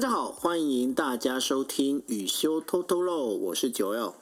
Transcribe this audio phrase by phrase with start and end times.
[0.00, 4.14] 大家好，欢迎大家收听雨修偷偷漏，我是九 L。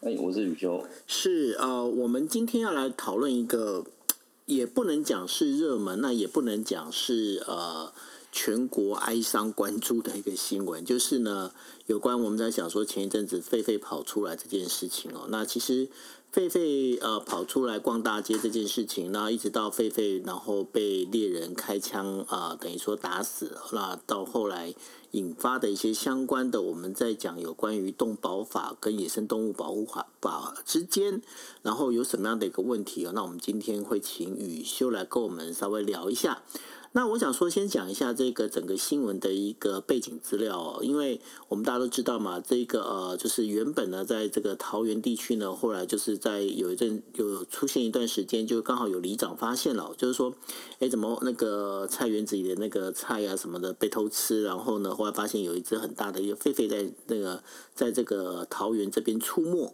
[0.00, 0.82] 哎，我是雨修。
[1.06, 3.84] 是呃，我们今天要来讨论一个，
[4.46, 7.92] 也不能讲是热门，那也不能讲是呃。
[8.32, 11.52] 全国哀伤关注的一个新闻，就是呢，
[11.86, 15.26] 有关我们在想说前一阵子狒狒跑出来这件事情哦。
[15.30, 15.88] 那其实
[16.36, 23.56] 狒狒呃跑出来逛大街这件事情，那一直到狒狒然后被猎人开枪啊、等于说打死。
[23.72, 24.74] 那到后来
[25.12, 31.22] 引发的一些相关的，我们在讲有关于动保法跟野生动物保护法法之间，
[31.62, 33.12] 然后有什么样的一个问题哦？
[33.14, 36.42] 那我们今天会请宇修来跟我们稍微聊一下。
[36.96, 50.32] 那我想说，先讲一下这个整个新闻的一个背景资料哦，因为我们大家都知道嘛，这个呃，就是原本呢，在这个桃园地区呢，后来就是在有一阵有出现一段时间，就刚好有里长发现了，就是说，
[50.78, 59.70] 哎，怎么那个菜园子里的那个菜啊什么的被偷吃，然后呢，后来发现有一只很大的一个狒狒在那个在这个桃园这边出没。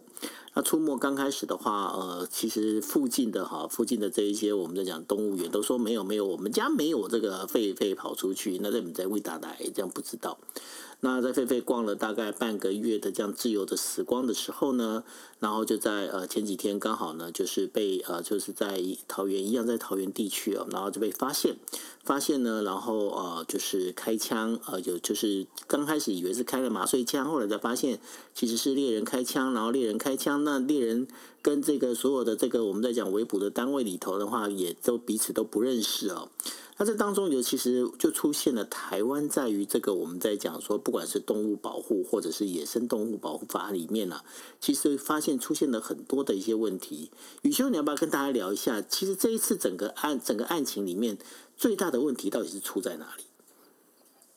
[0.55, 10.37] 那出没刚开始的话，呃，其实附近的哈，附近的这一些我们在讲动物园都说没有没有，我们家没有这个狒狒跑出去，那在你在喂大奶这样不知道。
[11.05, 15.03] 那在狒狒逛了大概半个月的这样自由的时光的时候呢，
[15.37, 21.57] 然后就在呃前几天刚好呢，就是被呃就是在桃园一样在桃园地区啊，然后就被发现，
[22.05, 27.99] 发现呢，然后呃就是开枪，呃有就是刚开始以为是开了麻醉枪，后来才发现
[28.33, 31.05] 其实是猎人开枪，然后猎人开枪，那猎人
[31.41, 36.29] 跟这个所有的这个我们在讲围捕的单位里头的话，也都彼此都不认识哦。
[36.75, 44.25] 那这当中，尤其实就出现了台湾在于这个我们在讲说，不管是动物保护或者是野生动物保护法里面呢、啊，
[44.59, 47.11] 其实发现出现了很多的一些问题。
[47.43, 48.81] 宇修，你要不要跟大家聊一下？
[48.81, 51.17] 其实这一次整个案整个案情里面
[51.55, 53.23] 最大的问题到底是出在哪里？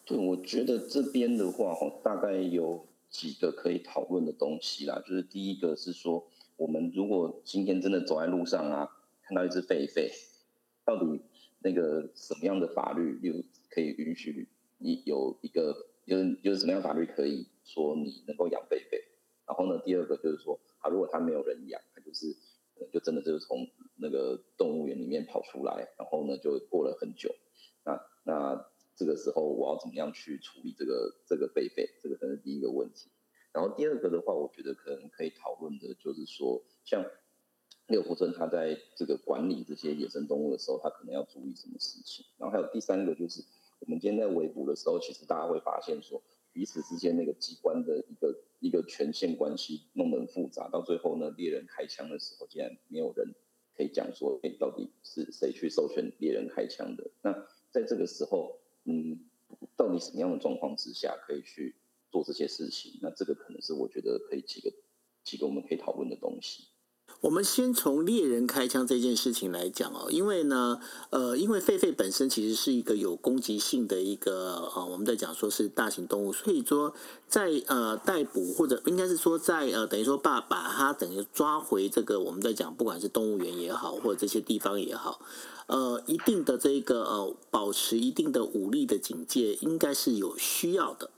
[0.05, 5.03] 对，我觉得这边的话，大概有几个可以讨论的东西啦。
[5.09, 6.27] 就是第一个是说，
[6.59, 8.91] 我们如果今天真的走在路上啊，
[9.27, 10.11] 看到一只狒狒，
[10.85, 11.23] 到底？
[11.67, 13.35] 那个什么样的法律又
[13.71, 14.47] 可以允许
[14.79, 19.03] 你有一个有有什么样法律可以说你能够养贝贝？
[19.45, 22.33] 然后呢，第二个就是说，啊，如果他没有人养，他就是
[22.93, 23.67] 就真的就是从
[23.97, 27.35] 那个动物园里面跑出来，然后呢就过了很久，
[27.85, 31.91] 那那这个时候我要怎么样去处理这个这个贝贝？
[32.01, 33.11] 这个可能是第一个问题。
[33.53, 37.05] 然后第二个的话，我觉得可能可以讨论的就是说，像。
[37.89, 42.25] 六福村他在这个管理这些野生动物的时候，他可能要注意什么事情？
[42.37, 43.43] 然后还有第三个就是，
[43.79, 46.21] 我们今天在围捕的时候，其实大家会发现说，
[46.53, 53.33] 彼此之间那个机关的一个一个权限关系弄得很复杂，到最后呢，猎人开枪的时候，竟然没有人
[53.77, 57.09] 可以讲说，哎，到底是谁去授权猎人开枪的？
[57.23, 57.33] 那
[57.71, 59.21] 在这个时候，嗯，
[59.77, 61.77] 到底什么样的状况之下可以去
[62.11, 62.99] 做这些事情？
[63.01, 64.73] 那这个可能是我觉得可以几个
[65.23, 66.67] 几个我们可以讨论的东西。
[67.23, 70.79] 我们先从猎人开枪这件事情来讲哦，因为呢，
[71.11, 76.95] 呃，因为狒狒本身其实是一个有攻击性的一个呃，我们在讲说是大型动物，所以说
[77.27, 85.19] 在呃逮捕或者应该是说在呃等于说把把它等于抓回这个我们在讲不管是动物园也好或者这些地方也好，
[85.67, 91.11] 呃，一定的这个呃保持一定的武力的警戒应该是有需要的。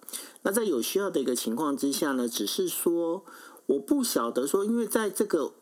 [0.42, 3.25] 那在有需要的一个情况之下呢，只是说
[3.66, 5.53] 我不晓得说，因为在这个。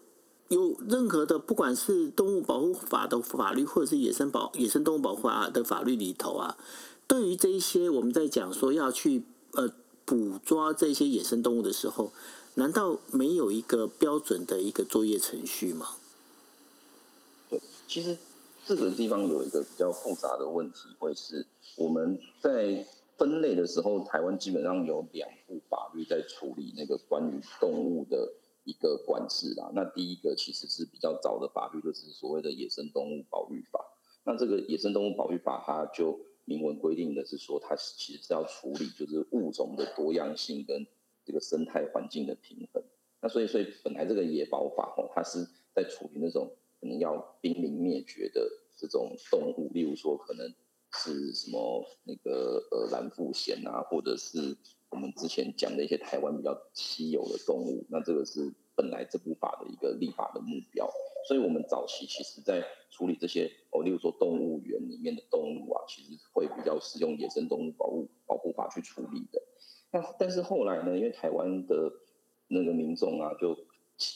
[0.49, 6.57] 有任何的，不管是动物保护法的法律，或者是野生保野生动物保护法的法律里头啊，
[7.09, 9.25] 对于这一些我们在讲说要去
[9.55, 9.73] 呃
[10.05, 12.13] 捕捉这些野生动物的时候，
[12.55, 15.89] 难道没有一个标准的一个作业程序吗？
[17.51, 18.17] 对，其实
[18.65, 22.87] 这个地方有一个比较复杂的问题，会是我们在
[23.19, 28.33] 分类的时候，台湾基本上有两部法律在处理那个关于动物的。
[28.67, 33.81] 一个管制啦，那第一个其实是比较早的法律，就是所谓的野生动物保育法。
[34.25, 40.85] 那这个野生动物保育法，它就明文规定的是说，它其实是要处理就是物种的多样性跟
[41.25, 42.83] 这个生态环境的平衡。
[43.21, 50.53] 那所以，所以本来这个野保法哦，它是在处理那种可能要濒临灭绝的这种动物，例如说可能
[50.95, 54.57] 是什么那个呃蓝腹鷴啊，或者是。
[54.97, 60.91] 我们之前讲的一些台湾比较稀有的动物，那这个是本来这部法的一个立法的目标，
[61.29, 69.43] 所以我们早期其实在处理这些哦，例如说动物园里面的动物啊，其实会比较使用野生动物保护保护法去处理的。
[69.91, 71.93] 那但是后来呢，因为台湾的
[72.49, 73.55] 那个民众啊，就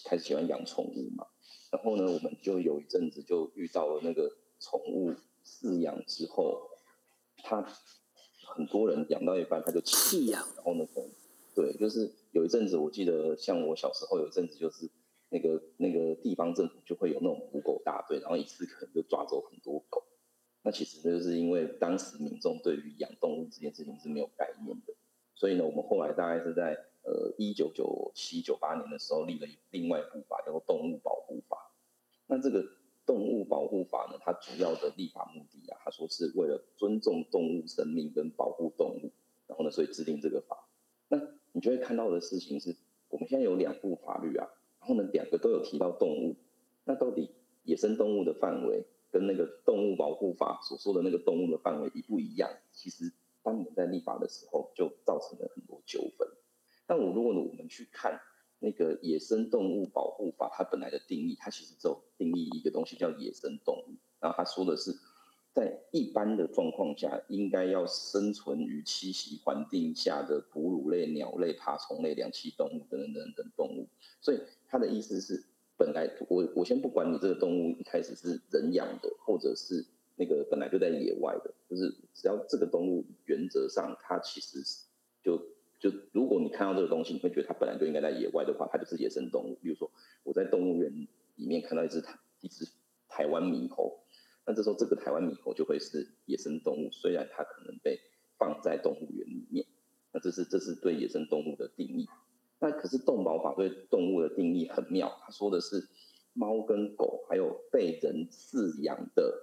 [0.06, 1.26] 开始喜欢养宠物嘛，
[1.70, 5.12] 然后呢，我们就有一阵子就遇到了那个宠物
[5.44, 6.70] 饲养之后，
[7.44, 7.68] 它。
[8.54, 10.86] 很多人养到一半他就弃养，然后呢，
[11.54, 14.88] 对，就是有一阵子我记得，像我小时候有一阵子就是
[15.28, 20.02] 那个那个地方政府就会有那种捕狗大队，然后一次可能就抓走很多狗。
[20.62, 24.92] 那其实就是因为当时民众对于养动物这件事情是没有概念的，
[25.34, 31.56] 所以呢，我们后来大概是在呃一九九七九八年的时候立了另外一部法，叫做《动物保护法》。
[32.26, 32.64] 那这个
[33.10, 39.10] 动物保护法呢，它主要的立法目的啊，它说是为了尊重动物生命跟保护动物，
[39.48, 40.68] 然后呢，所以制定这个法。
[41.08, 41.20] 那
[41.50, 42.76] 你就会看到的事情是，
[43.08, 44.46] 我们现在有两部法律啊，
[44.78, 46.36] 然后呢，两个都有提到动物，
[46.84, 47.32] 那到底
[47.64, 48.86] 野生动物的范围？
[49.12, 52.48] 跟那个动物保护法所说的那个动物的范围一不一样？
[52.70, 56.28] 其实当年在立法的时候，就造成了很多纠纷。
[56.86, 58.20] 但我如果，我们去看
[58.60, 63.96] 那个野生动物保护法，它本来的定义，它其实只有定义一个东西叫野生动物。
[64.20, 64.94] 然后他说的是，
[65.52, 73.88] 在一般的状况下，应该要生存于栖息环境下的哺乳类、鸟类、爬虫类、两栖动物等等等等动物。
[74.20, 75.42] 所以他的意思是。
[75.80, 79.82] 本来我我先不管你这个动物一开始是人养的，或者是
[80.14, 84.58] 那个本来就在野外的，就是只要这个动物原则上它其实
[85.24, 85.42] 就
[85.80, 89.58] 就如果你看到这个东西，你会觉得它本来就应该在野外的话，它就是野生动物。
[89.62, 89.90] 比如说
[90.22, 90.92] 我在动物园
[91.36, 92.68] 里面看到一只台一只
[93.08, 93.98] 台湾猕猴，
[94.46, 97.98] 那这时候这个台湾猕猴就会是野生动物，虽然它可能被
[98.38, 99.66] 放在动物园里面，
[100.12, 102.06] 那这是这是对野生动物的定义。
[102.58, 105.88] 那可是动保法对动物的定义很妙，他说的是
[106.34, 109.34] 猫跟狗，还有被人饲养的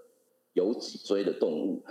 [0.54, 1.84] 有脊椎的动物。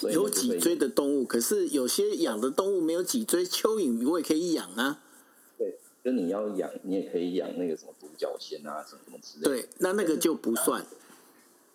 [0.00, 5.02] 有脊椎的动物，可是有些养的动物没有脊椎，蚯蚓我也可以养啊。
[5.58, 9.50] 对，就你要养，你也可以养那个什么独角仙啊，什么什么之类的。
[9.50, 10.84] 对，那那个就不算。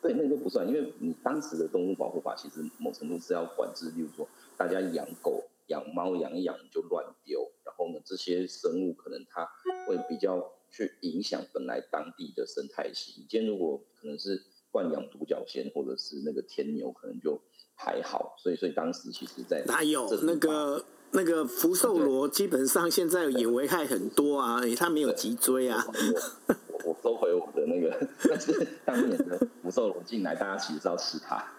[0.01, 4.27] 对，那个就不算，因为你当时的动物保护法其实某程度是要管制，例如说
[4.57, 7.49] 大家养狗、养猫养一养就乱丢。
[7.63, 9.47] 然后呢，这些生物可能它
[9.87, 13.25] 会比较去影响本来当地的生态系。
[13.29, 17.39] 今天如果可能是惯养独角仙或者是那个天牛，可能就
[17.77, 18.35] 还好。
[18.37, 25.85] 所以，所以当时其实在哪有那个那个福寿螺，基本上现在也危害很多啊，它没有脊椎啊。
[25.87, 31.37] 我我收回我的那个， 但是当年的福寿螺进来，大家其实是要吃它。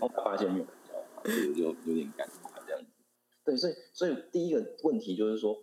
[0.00, 0.66] 后来发现没有，
[1.54, 2.86] 就有有点尴尬这样子。
[3.44, 5.62] 对，所以所以第一个问题就是说，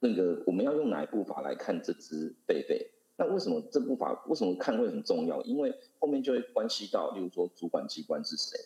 [0.00, 2.86] 那个我们要用哪一部法来看这只狒狒？
[3.20, 5.42] 那为什么这部法为什么看会很重要？
[5.42, 8.58] 因为后面就会关系到，例如说主管机关是谁，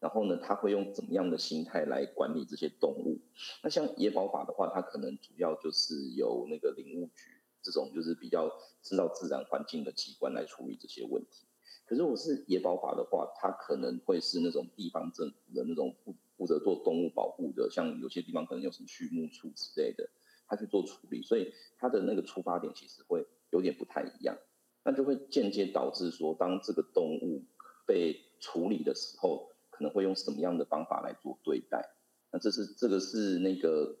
[0.00, 3.18] 然后呢，他会用怎么样的心态来管理这些动物？
[3.62, 8.50] 那像野保法的话，它可能主要就是由那个林务局这种就是比较
[8.80, 11.44] 知道自然环境的机关来处理这些问题。
[11.84, 20.08] 可是我是野保法的话，它可能会是那种地方政府的那种负负责做动物保护的，像有些地方可能有什么畜牧处之类的，
[20.46, 23.26] 他去做处理，所以它的那个出发点其实会
[23.58, 24.38] 有点不太一样，
[24.84, 27.44] 那就会间接导致说，当这个动物
[27.84, 31.84] 被处理的时候，可能会用什么样的方法来做对待？
[32.30, 33.96] 那这是这个是那个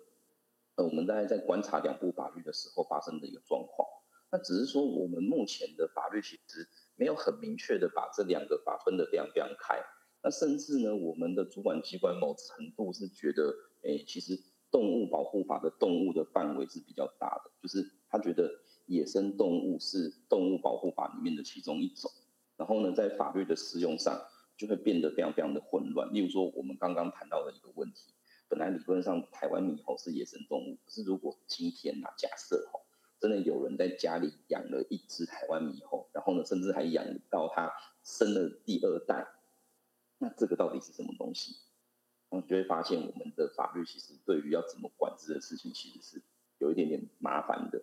[0.76, 3.88] 呃，我们大概在观察两部法律的时候发生的一个状况。
[4.30, 9.82] 那只是说，我们目前的法律其实没有很明确的把这两个法分得非常非常开。
[10.22, 14.38] 那甚至呢，我们的主管机关某程度是觉得，诶，其实
[14.70, 18.50] 动物保护法的动物的范围是比较大的，就是他觉得
[18.88, 22.10] 野生动物是动物保护法里面的其中一种，
[22.56, 24.18] 然后呢，在法律的适用上
[24.56, 26.12] 就会变得非常非常的混乱。
[26.12, 28.12] 例如说，我们刚刚谈到的一个问题，
[28.48, 32.80] 本来理论上台湾猕猴是野生动物，可是如果今天啊，假设哈，
[33.20, 37.70] 真的有人在家里养了一只台湾猕猴，然后呢，甚至还养到它
[38.02, 39.26] 生了第二代。
[40.16, 41.56] 那这个到底是什么东西？
[42.30, 46.22] 然后就会发现，我们的法律其实对于要怎么管制的事情，其实是
[46.58, 47.82] 有一点点麻烦的。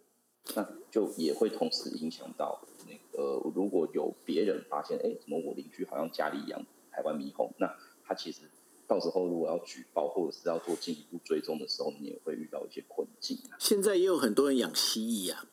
[0.54, 8.42] 那就也会同时影响到那个，如果有别人发现，哎，怎么我邻居好像家里养台湾猕猴，那他其实
[8.88, 13.38] 到时候如果要举报或者是要做进一步追踪的时候，你也会遇到一些困境。
[13.58, 15.48] 现在也有很多人养蜥蜴啊。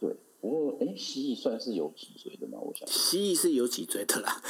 [0.00, 2.58] 对，不过哎，蜥蜴算是有脊椎的吗？
[2.60, 4.42] 我想蜥蜴是有脊椎的啦。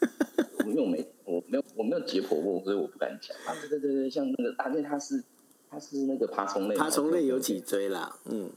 [0.64, 3.58] 因为我没我没有我没有解剖过，所以我不敢讲啊。
[3.60, 5.24] 对对对对，像那个大概它是
[5.68, 8.50] 它是那个爬虫类，爬虫类有脊椎啦，嗯，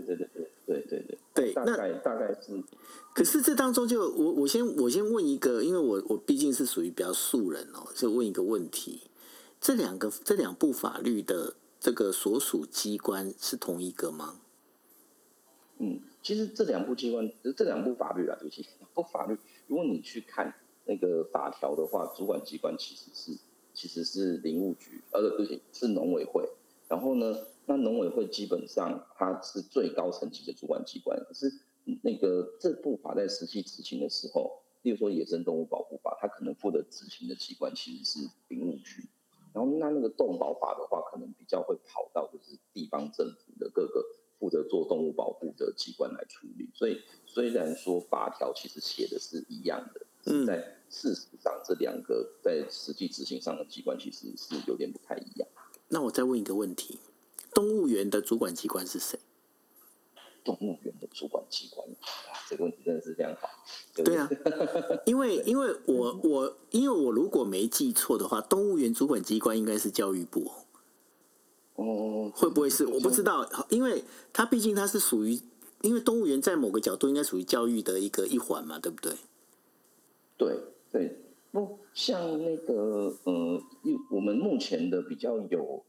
[0.00, 2.62] 对对对对对对对，大概大概是。
[3.14, 9.02] 可是这当中就我我先我先问一个，因为我我毕竟是属于比较素人哦，就问一个问题：
[9.60, 14.40] 这两个这两部法律的这个所属机关是同一个吗？
[15.78, 19.36] 嗯，其实这两部机关，这两部法律啊，对不起， 不法律。
[19.66, 20.54] 如果你去看
[20.86, 23.38] 那个法条的话，主管机关其实是
[23.74, 26.48] 其实是林务局，呃，不起，是农委会。
[26.88, 27.36] 然后呢，
[27.68, 31.52] 那农委会基本上它是最高层级的主管机关，可是
[32.02, 39.06] 那个这部法在实际执行的时候，例如说野生动物保护法，它可能负责执行的机关其实是林务局。
[39.52, 44.04] 然后那那个动保法的话，可能比较会跑到就是地方政府的各个
[44.38, 46.70] 负责做动物保护的机关来处理。
[46.72, 50.58] 所以虽然说法条其实写的是一样的，嗯，在
[50.88, 55.48] 事实上这两个在实际执行上的机关其实是有点不太一样。
[55.88, 56.98] 那我再问一个问题：
[57.58, 59.18] 动物园的主管机关是谁？
[60.44, 61.84] 动物园的主管机关，
[62.48, 63.48] 这个问题真的是非常好。
[63.96, 64.30] 对啊，
[65.04, 70.48] 因为 因为我我因为我如果没记错的话，动物园主管机关应该是教育部。
[71.74, 72.86] 哦，会不会是？
[72.86, 75.40] 我不知道，因为它毕竟它是属于，
[75.82, 79.12] 因为动物园在某个角度应该属于教育的一个一环嘛，对不对？
[80.36, 80.56] 对
[80.92, 81.24] 对。
[81.50, 83.60] 不像那个呃，
[84.10, 85.82] 我们目前的比较有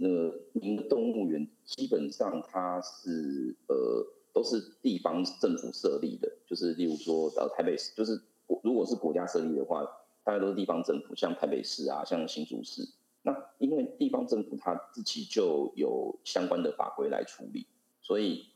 [0.00, 8.20] 呃，民动物园基本上它是呃都是地方政府设立的，就是例如说呃台北市，就是
[8.62, 9.84] 如果是国家设立的话，
[10.24, 12.82] 大概都是地方政府，像台北市啊，像新竹市。
[13.22, 17.66] 那因为地方政府它自己就有相关的法规来处理，
[18.02, 18.46] 所以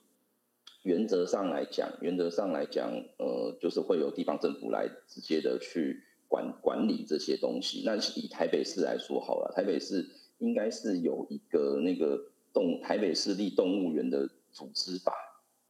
[0.83, 6.05] 原则上来讲，原则上来讲，呃，就是会有地方政府来直接的去。
[6.31, 10.07] 管管理这些东西，那以台北市来说好了，台北市
[10.39, 12.21] 应该是有一个那个
[12.53, 15.13] 动台北市立动物园的组织法，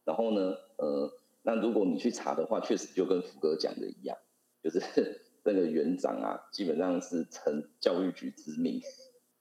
[0.05, 1.11] 然后呢，呃，
[1.43, 4.17] 那如果你去查的话，确实就跟福哥讲的一样，
[4.63, 4.79] 就是
[5.43, 8.81] 那个园长啊，基本上是承教育局之命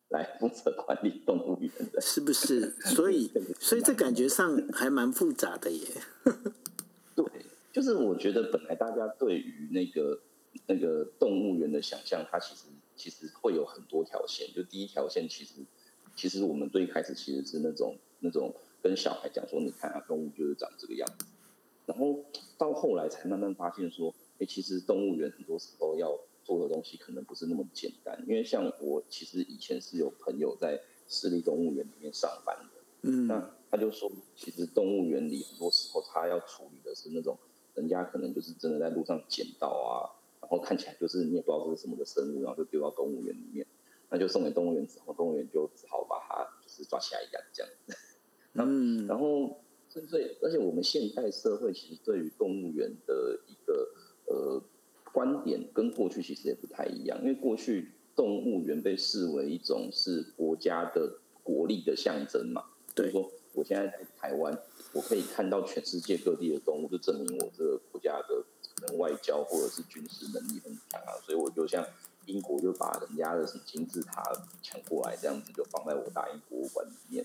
[0.08, 2.70] 来负责管理动物园的，是不是？
[2.80, 5.86] 所以， 所以这感觉上还蛮复杂的耶。
[7.14, 7.24] 对，
[7.72, 10.20] 就是我觉得本来大家对于那个。
[10.66, 12.64] 那个动物园的想象，它其实
[12.98, 14.52] 其实会有很多条线。
[14.52, 15.54] 就第一条线，其实
[16.16, 18.52] 其实我们最开始其实是那种那种
[18.82, 21.24] 跟小孩讲说，你看啊，动物就是长这个样子。
[21.86, 22.22] 然后
[22.58, 28.22] 到后来才慢慢发现说，哎，其实动物园很多时候要做的东西可能不是那么简单。
[28.26, 30.78] 因为像我其实以前是有朋友在
[31.08, 37.38] 市立动物园里面上班的，嗯，那他就说，其实动物园里很多时候他要处理的是那种
[37.74, 40.17] 人家可能就是真的在路上捡到啊。
[40.50, 43.66] 然后看起来就是你也不知道这是什么的生物，然后就丢到动物园里面，
[44.08, 47.94] 那就送给动物园之后，动物园就只好把它就是抓起来养这样 子。
[48.54, 53.88] 嗯，然后所以而且我们现代社会其实对于动物园的一个
[54.24, 54.62] 呃
[55.12, 62.64] 观点跟过去其实也不太一样，因为过去动物园被视为一种是国家的国力的象征嘛。
[62.94, 64.58] 对，说我现在在台湾，
[64.94, 68.44] 我可以看到全世界各地的动物，就证明我这个国家的。
[68.86, 71.84] 能外交或者是军事能力很强啊，所以我就像
[72.26, 74.22] 英国就把人家的什么金字塔
[74.62, 77.24] 抢过来，这样子就放在我大英博物馆里面。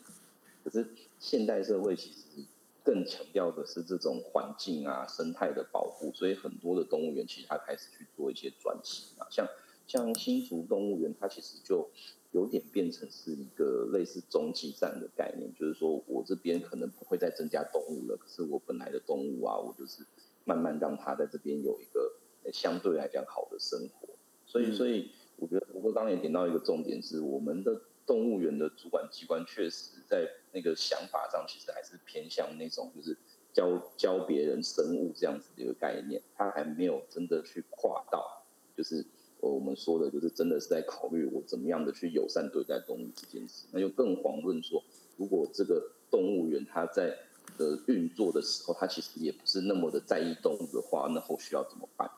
[0.63, 0.87] 可是
[1.19, 2.45] 现代社会其实
[2.85, 9.45] 更强调的是这种环境啊、生态的保护，所以很多的动物园其实它开始去做一些转型啊，像
[9.85, 11.89] 像新竹动物园，它其实就
[12.31, 20.05] 有点变成是一个类似中继站的概念，就是说我这边可能不会再增加动物了，可是我本来的动物啊，我就是。
[20.45, 22.13] 慢慢让他在这边有一个
[22.51, 24.09] 相对来讲好的生活，
[24.45, 33.17] 所以，所以我觉得不过刚刚也点到一个重点是，我们的动物园的主管机关确实在那个想法上，其实还是偏向那种就是
[33.53, 38.43] 教教别人生物这样子的一个概念，他还没有真的去跨到，
[38.75, 39.05] 就是
[39.39, 44.83] 我们说的，就是真的是在考虑我怎么样的去友善对待动物这件事，那就更遑论说，
[45.15, 47.17] 如果这个动物园它在。
[47.57, 52.09] 的运作的时候，他其实也不是那么的在意动物的话，那后续要怎么办？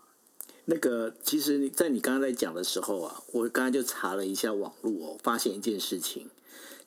[0.66, 6.30] 那个，其实你，在你刚刚在讲的时候啊，我刚刚就查了一下网络哦，发现一件事情，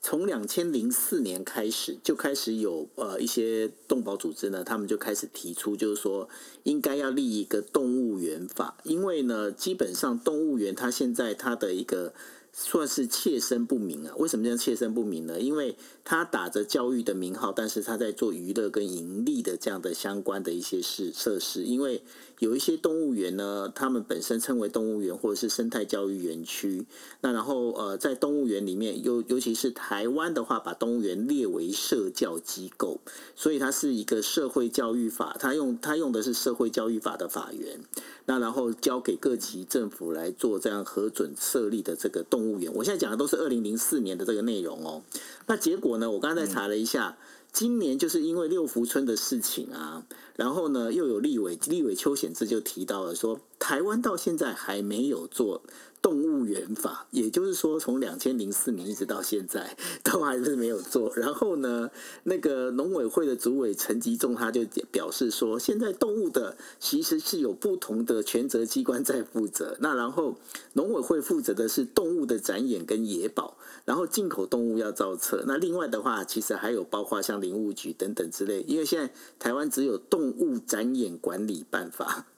[0.00, 6.28] 从两千零四年开始就开始有呃一些动保组织呢，他们就开始提出，就是说
[6.64, 12.12] 应该要立一个动物园法，因为呢，基本上动物园它现在它的一个。
[12.60, 14.12] 算是切身不明啊？
[14.16, 15.38] 为什么叫切身不明呢？
[15.38, 21.62] 因为他打着教育的名号，但是他在做娱乐跟盈利的这样的相关的一些事设施。
[21.62, 22.02] 因为
[22.40, 26.84] 有一些动物园呢，他们本身称为动物园或者是生态教育园区。
[27.20, 33.00] 那然后呃，在动物园里面，尤尤其是台湾的话，把动物园列为社教机构，
[33.36, 37.78] 所以它是一个社会教育法，它用它用的是社会教育法的法源。
[38.28, 45.02] 那然后交给各级政府来做这样核准设立的这个动物园，我现在讲的都是二零零四年的这个内容哦。
[45.46, 46.10] 那结果呢？
[46.10, 47.16] 我刚才查了一下，
[47.52, 50.04] 今年就是因为六福村的事情啊，
[50.38, 55.62] 然后呢，又有立委立委邱显志就提到了说，台湾到现在还没有做。
[56.00, 61.12] 动物园法，也就是说，从两千零四年一直到现在，都还是没有做。
[61.16, 61.90] 然后呢，
[62.22, 69.76] 那个农委会的主委陈吉仲他就表示说，现在动物的其实是有不同的权责机关在负责。
[69.80, 70.36] 那然后
[70.74, 75.42] 农委会负责的是动物的展演跟野保，然后进口动物要造册。
[75.48, 78.62] 那另外的话，其实还有包括像林务局等等之类。
[78.68, 82.26] 因为现在台湾只有动物展演管理办法。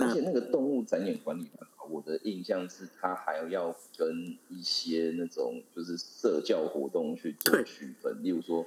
[0.00, 8.64] 而且那个动物展演管理办法，我的印象是，它还要跟一些那种就是社交活动去做区分，例如说，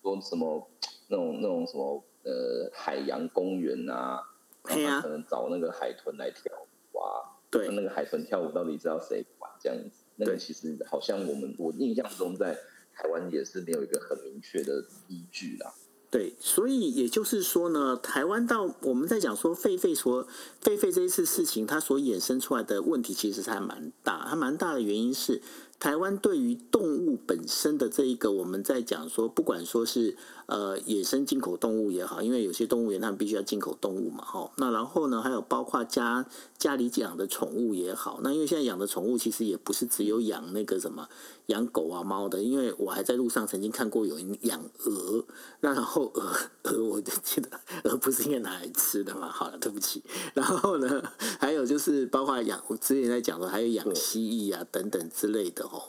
[0.00, 0.68] 说什么
[1.08, 4.22] 那种那种什么呃海洋公园啊，
[4.62, 4.76] 可
[5.08, 6.52] 能找那个海豚来跳
[6.92, 10.04] 舞啊，对，那个海豚跳舞到底知道谁管这样子？
[10.14, 12.56] 那个其实好像我们我印象中在
[12.94, 15.74] 台湾也是没有一个很明确的依据啦。
[16.10, 20.26] 对，所以也就是说呢，台湾到我们在讲说狒狒说
[20.62, 25.40] 狒狒这一次事情，它所衍生出来的问题其实还蛮大，它蛮大的原因是。
[25.80, 30.16] 台湾对于动物本身的这一个，我们在讲说，不管说是
[30.52, 34.50] 呃野生进口动物也好，因为有些动物园他们必须要进口动物嘛，哈。
[34.56, 36.26] 那然后呢，还有包括家
[36.58, 41.08] 家里养的宠物也好，那因为现在养的宠物其实也不是只有养那个什么
[41.46, 45.24] 养狗啊猫的，因为我还在路上曾经看过有人养鹅，
[45.60, 47.48] 那然后鹅鹅我就记得
[47.84, 49.30] 鹅不是应该拿来吃的嘛？
[49.30, 50.02] 好了，对不起。
[50.34, 51.02] 然后呢，
[51.40, 55.64] 还有就是包括养我之前在讲的，还有养蜥蜴啊等等之类的。
[55.64, 55.88] 哦，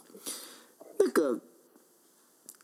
[0.98, 1.38] 那个，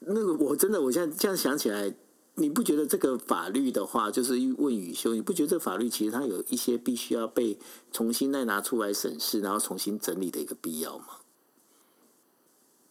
[0.01, 1.93] 那个，我真的，我现在这样想起来，
[2.35, 7.57] 你不觉得这个法律的话，就是问宇修，你不觉得这个法律其实它有一些必须要被
[7.91, 11.05] 重新再拿出来审视，然后重新整理的一个必要吗？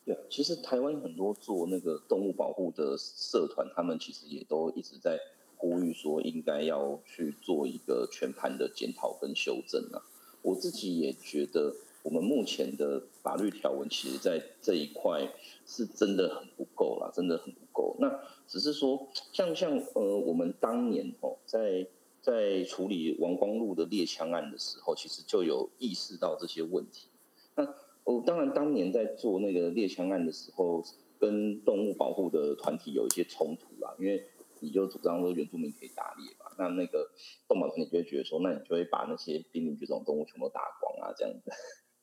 [0.05, 5.19] 对，其实台湾很多做那个动物保护的社团，他们其实也都一直在
[5.57, 10.03] 呼吁说，应该要去做一个全盘的检讨跟修正啊。
[10.43, 11.75] 我自己也觉得。
[12.05, 15.31] 我们目前的法律条文，其实，在这一块
[15.67, 17.95] 是真的很不够啦，真的很不够。
[18.01, 18.09] 那
[18.47, 21.87] 只是说，像像呃，我们当年哦，在
[22.23, 27.11] 在处理王光禄的猎枪案的时候，其实就有意识到这些问题。
[27.55, 27.65] 那
[28.05, 30.83] 哦，当然当年在做那个猎枪案的时候，
[31.19, 34.25] 跟动物保护的团体有一些冲突啦，因为
[34.61, 37.11] 你就主张说原住民可以打猎嘛，那那个
[37.47, 41.51] 动保团体就会觉得说，那你就会把那些濒临绝种动物全部打光啊，这样子。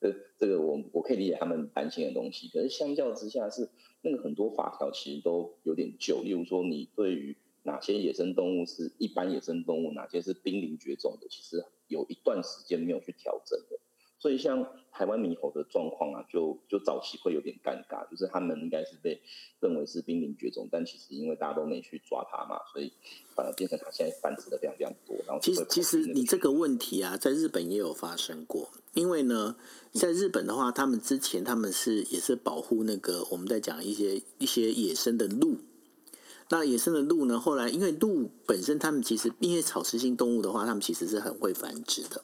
[0.05, 3.69] 这这个我我可以理解他们担心的东西，可是相较之下是
[4.01, 13.79] 那个很多法条其实都有点旧，例如说你对于哪些野生动物是一般野生动物，哪些是濒临绝种的，其实有一段时间没有去调整的。
[14.17, 19.21] 所以像台湾猕猴的状况啊，就就早期会有点尴尬，就是他们应该是被
[19.59, 22.91] 认为是濒临绝种，但其实因为大家都没去抓它嘛，所以
[23.35, 25.15] 反而变成它现在繁殖的非常非常多。
[25.27, 29.55] 然后其实其实你这个问题啊，在日本也有发生过，因为呢，
[29.93, 35.58] 在日本的话，他们之前他们是也是保护那个我们在讲一些一些野生的鹿。
[36.47, 42.23] 那野生的鹿呢，后来因为鹿本身他们其实因为草食性动物的话，他们其实是很会繁殖的。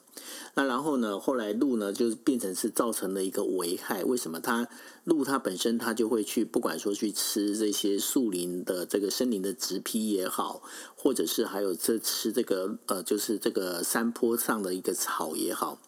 [0.54, 4.04] 那然后呢，后来鹿呢就是变成是造成了一个危害。
[4.04, 4.38] 为什么？
[4.38, 4.68] 它
[5.02, 10.62] 鹿它本身它就会去，不管说去吃这些树林的这个森林的植皮也好，
[10.94, 15.80] 或者是还有这吃这个呃，就是这个山坡上的一个草也好。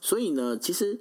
[0.00, 0.98] 所以呢，其实。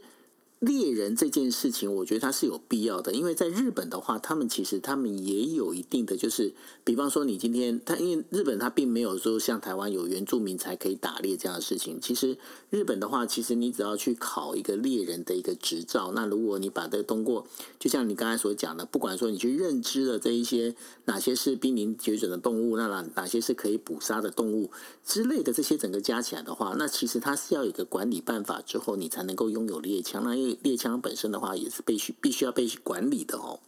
[0.60, 11.98] 猎人这件事情，我觉得它是有必要的，因为在日本的话，他们其实他们也有一定的，就是比方说你今天他，因为日本他并没有说像台湾有原住民才可以打猎这样的事情。
[12.02, 12.38] 其实
[12.69, 17.48] 日本的话，其实你只要去考一个猎人的一个执照，那如果你把这个通过，
[17.80, 24.69] 就像你刚才所讲的，不管说你去认知了这一些哪些是濒临绝种的动物，那哪哪些是可以捕杀的动物
[25.06, 30.22] 之类的这些整个加起来的话，那其实它是要有一个管理办法之后，你才能够拥有猎枪。
[30.26, 33.59] 那因为猎枪本身的话，也是必须必须要被管理的哦。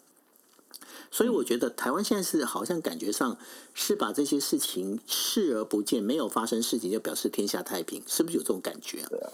[1.10, 3.38] 所以我觉得台湾现在是好像感觉上
[3.74, 9.08] 是把这些事情视而不见，没有发生事情就表示天下太平，是不是有这种感觉啊？
[9.10, 9.32] 对啊，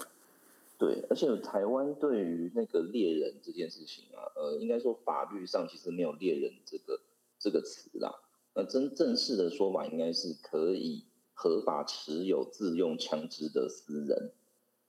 [0.79, 6.99] 对，而且台湾对于那个猎人这件事情啊，呃，应该说法律上其实没有猎人这个
[7.39, 8.11] 这个词啦。
[8.55, 11.03] 那真正式的说法应该是可以
[11.35, 14.31] 合法持有自用枪支的私人。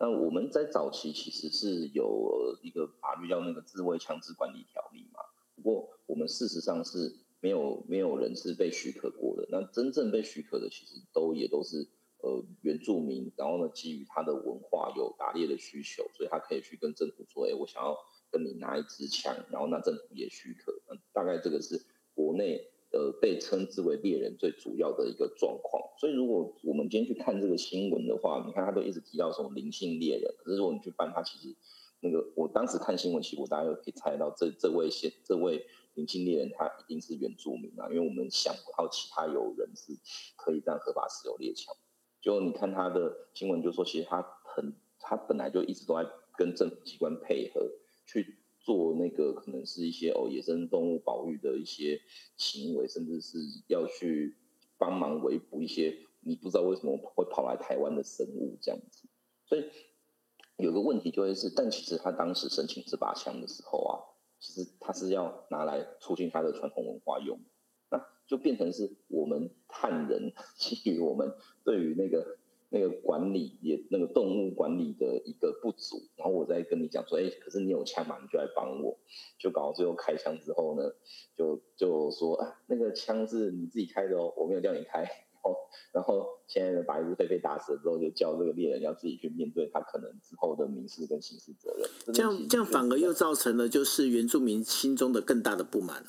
[0.01, 5.21] 那我们在早期其实是有一个法律叫那个自卫枪支管理条例嘛，
[5.57, 9.49] 不过我们事实上是没有没有人是被许可过的。
[9.51, 17.97] 那真正被许可的其实都也都是呃原住民，然后呢基于他的文化有打猎的需求，所以他可以去跟政府说，哎，我想要
[18.31, 20.73] 跟你拿一支枪，然后那政府也许可。
[20.89, 21.85] 那大概这个是
[22.15, 25.83] 国内呃被称之为猎人最主要的一个状况。
[25.99, 31.55] 所以如果我们今天去看这个新闻的话，你看他都一直提到什么灵性猎人，可是如果你去翻他，其实
[32.01, 39.93] 那个我当时看新闻，其实我大家就可以猜到这这位先这位灵性猎人他一定是原住民啊，因为我们想不到其他有人是
[40.37, 41.75] 可以这样合法使用猎枪。
[42.21, 47.69] 就你看他的新闻，就说其实他很他本来就一直都在跟政府机关配合
[48.07, 48.38] 去。
[48.69, 51.99] 做那个可能是一些哦野生动物保育的一些
[52.37, 54.37] 行为，甚至是要去
[54.77, 59.09] 帮忙围捕一些你不知道为什么会跑来台湾的生物这样子。
[59.47, 59.65] 所以
[60.59, 64.05] 有个问题就会是，但其实他当时申请这把枪的时候啊，
[64.39, 67.41] 其实他是要拿来促进他的传统文化用，
[67.91, 71.33] 那就变成是我们汉人 基于我们
[71.65, 72.38] 对于那个。
[72.71, 78.99] 那个管理也那个动物管理的一个不足，然后我再跟你讲说，哎，可是你有枪嘛，你就来帮我，
[79.39, 80.83] 就搞到最后开枪之后呢，
[81.37, 85.01] 就就说啊，那个枪是你自己开的哦，我没有叫你开，
[85.33, 85.57] 然后
[85.95, 96.09] 然后现在呢，把一只狒狒打死了之后，就叫这个猎人要自己去面对他可能之后的民事跟刑事责任，这样这样反而又造成了就是原住民心中的更大的不满了。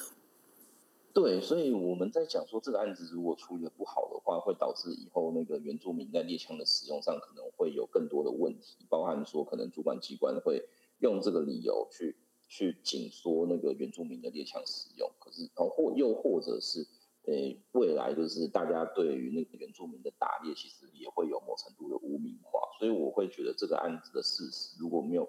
[1.22, 10.64] 对，所以我们在讲说这个案子如果处理的不好的话，会导致以后那个原住民在猎枪的使用上可能会有更多的问题，包含说可能主管机关会
[11.00, 12.16] 用这个理由去
[12.48, 16.88] 去紧缩那个原住民的猎枪使用，可是然后或又或者是
[17.26, 25.28] 诶未来就是大家对于那个原住民的打猎其实也会有某程度的污名化，所以我会觉得这个案子的事实如果没有。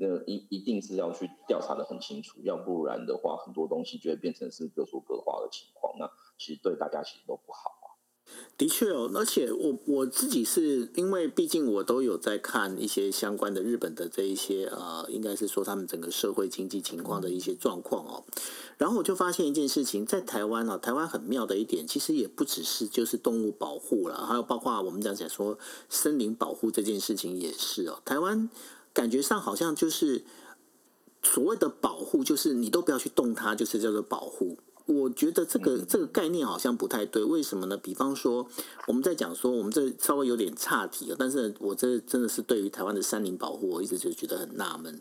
[0.00, 5.92] 那一一定是要去调查得很清楚，要不然的话，很多东西就会变成是各说各话的情况。
[5.98, 6.08] 那
[6.38, 7.86] 其实对大家其实都不好啊。
[8.56, 18.24] 的确哦，而且我我自己是因为毕竟我都有在看一些相关的日本的这一些呃，应该是说他们整个社会经济情况的一些状况哦。
[18.76, 25.58] 然后我就发现一件事情，在台湾啊，台湾很妙的一点，其实也不只是就是动物保护了，还有包括我们讲起来说
[25.88, 28.48] 森林保护这件事情也是哦，台湾。
[28.92, 30.24] 感觉上好像就是
[31.22, 34.58] 所谓的保护，就是你都不要去动它，就是叫做保护。
[34.88, 37.76] 我觉得这个这个概念好像不太对，为什么呢？
[37.76, 38.46] 比方说
[38.86, 44.98] 我们在讲说，我们这稍微有点岔题了，但是我这真的是对于台湾的山林保护，我一直就觉得很纳闷。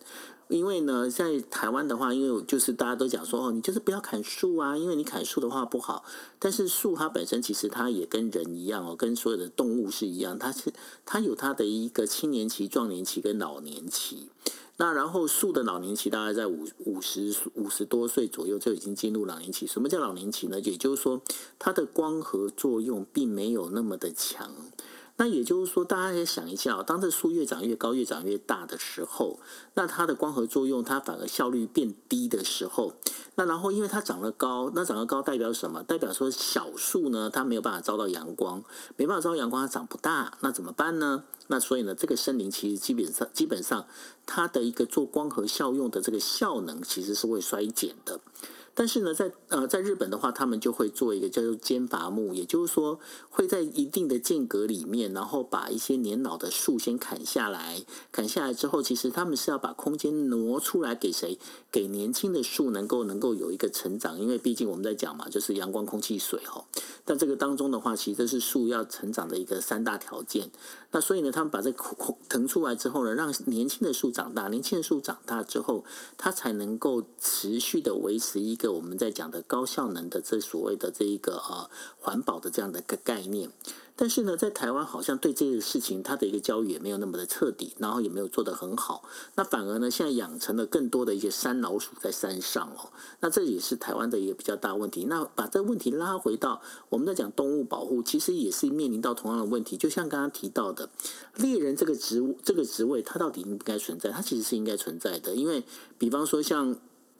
[0.50, 6.04] 因为呢，在台湾的话，因为就是大家都讲说哦，你就是不要砍树啊，因为你砍树的话不好。
[6.38, 10.74] 但是树它本身其实它也跟人一样哦，跟所有的动物是一样，它是
[11.06, 14.30] 它有它的一个青年期、壮年期跟老年期。
[14.78, 19.66] 那然后树的老年期大概在五五十五十多岁左右就已经进入老年期。
[19.66, 20.60] 什么叫老年期呢？
[20.60, 21.22] 也就是说，
[21.58, 24.52] 它的光合作用并没有那么的强。
[25.20, 29.40] 那也就是说，大家也想一下，当这树越长越高、越长越大的时候，
[29.74, 32.94] 那它的光合作用它反而效率变低的时候，
[33.34, 35.82] 那然后因为它长得高，那长得高代表什么？
[35.84, 38.64] 代表说小树呢，它没有办法照到阳光，
[38.96, 41.24] 没办法照到阳光，它长不大，那怎么办呢？
[41.48, 43.88] 那所以呢，这个森林其实基本上基本上
[44.28, 48.20] 它的一个做光合效用的这个效能其实是会衰减的。
[48.80, 57.82] 但是呢，在呃，在日本的话，他们就会做一个叫做间伐木，也就是说，会在一定的间隔里面，然后把一些年老的树先砍下来。
[58.12, 61.40] 砍下来之后，其实他们是要把空间挪出来给谁？
[61.72, 64.20] 给年轻的树能够能够有一个成长。
[64.20, 66.66] 因为毕竟我们在讲嘛，就是阳光、空气、水哦。
[67.04, 70.52] 但这个当中的话，其实这是树要成长的一个三大条件。
[70.92, 74.50] 那所以呢，他们把这空腾出来之后呢，让年轻的树长大。
[74.50, 75.84] 年轻的树长大之后，
[76.16, 78.67] 它才能够持续的维持一个。
[78.68, 83.50] 我们在讲的高效能的这所谓的这一个呃环保的这样的一个概念，
[83.96, 89.04] 但是呢，在台湾好像对这个事情它的一个教育也没有那么的彻底，然后也没有做得很好。
[89.36, 92.92] 那反而呢，现在养成了更多的一些山老鼠在山上哦。
[93.20, 95.06] 那这也是台湾的一个比较大问题。
[95.06, 99.78] 那把这个问题拉回到我们在讲动物保护，其实也是面临到同样的问题。
[99.78, 100.90] 就像刚刚提到的
[101.36, 104.12] 猎人这个职务，这个职位，它到底应该存在？
[104.12, 105.64] 它其实是应该存在的，因为
[105.98, 106.76] 比方说像。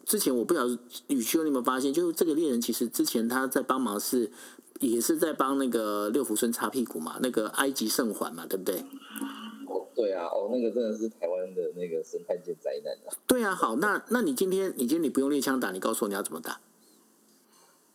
[0.08, 4.32] 之前我不晓得宇修你有没有发现，就是这个猎人其实之前他在帮忙是，
[4.80, 8.76] 也是在帮那个六福村擦屁股嘛，那个埃及圣环嘛，对不对？
[9.68, 13.12] 哦，对啊，哦，那个真的是台湾的那个生态界灾难啊。
[13.28, 16.62] 对啊，好，那那你今天你今天你不用猎枪打，你告诉我你要怎么打？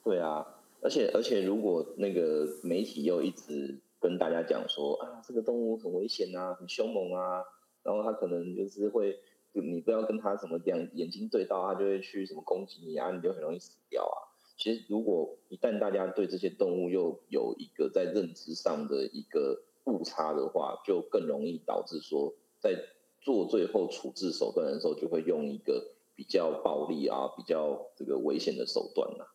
[0.04, 0.46] 对啊，
[0.82, 7.42] 而且而且如果那个媒体又一直跟大家讲说啊，这个动物很危险啊，很凶猛啊，
[7.82, 9.18] 然后他可能就是会。
[9.52, 14.16] 你不要跟他什么这样眼睛对到，他就会去什么攻击你啊，你就很容易死掉啊。
[14.56, 22.76] 其实，如果一旦大家对这些动物又有一个在认知上的一个误差的话，就更容易导致说，在
[23.20, 29.34] 做最后处置手段的时候，就会用一个比较暴力啊、比较这个危险的手段、啊？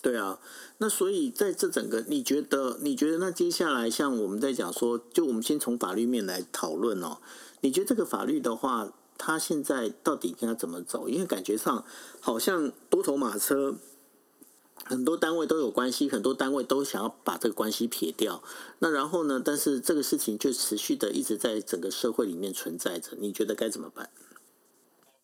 [0.00, 0.40] 对啊，
[0.78, 2.78] 那所以在这整个，你觉得？
[2.82, 7.18] 你觉得那接下来像我们在讲说，就我们先从法律面来讨论哦。
[7.62, 11.08] 你觉得这个法律的话，他现在到底应该怎么走？
[11.08, 11.84] 因为感觉上
[12.20, 13.74] 好像多头马车，
[14.84, 18.42] 很多单位都有关系，很多单位都想要把这个关系撇掉。
[18.78, 19.42] 那然后呢？
[19.44, 23.16] 但是这个事情就持续的一直在整个社会里面存在着。
[23.18, 24.08] 你觉得该怎么办？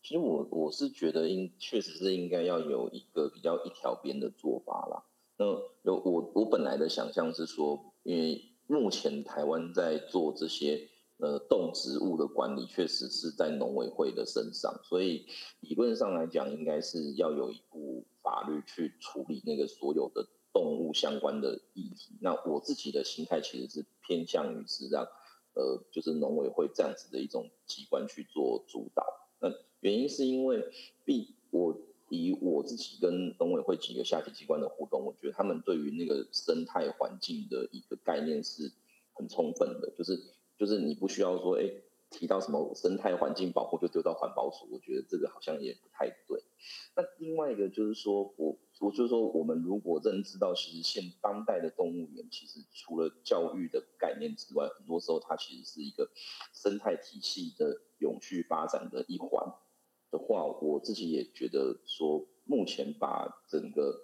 [0.02, 5.04] 其实我我是觉得应确实是应该要有一个比较一条边的做法啦。
[5.38, 5.46] 那
[5.82, 15.26] 有我我本来的想象是说，因为目前台湾在做这些呃动植物的管理，确实是在农委会的身上，所以
[15.60, 22.16] 理论上来讲，应该是要有一部法律去处理那个所有的动物相关的议题。
[22.20, 25.04] 那我自己的心态其实是偏向于是让
[25.54, 29.04] 呃就是农委会这样子的一种机关去做主导。
[29.40, 29.48] 那
[29.80, 30.64] 原因是因为，
[31.04, 31.76] 毕我
[32.08, 38.72] 以我自己跟农委会几个下级机关的互动，我觉得他们对于那个生态环境的一个概念是
[39.12, 40.18] 很充分的，就是
[40.58, 41.70] 就是你不需要说，哎，
[42.10, 46.42] 提到什么生态环境保护就丢到环保署，我觉得这个好像也不太对。
[46.96, 56.10] 那另外一个就是说，我我就是说，我们如果认知到，其实现当代的动物园，其实除了教育的概念之外，很多时候它其实是一个
[56.52, 59.52] 生态体系的永续发展的一环。
[60.10, 64.00] 的话，我自己也觉得说，目前把整个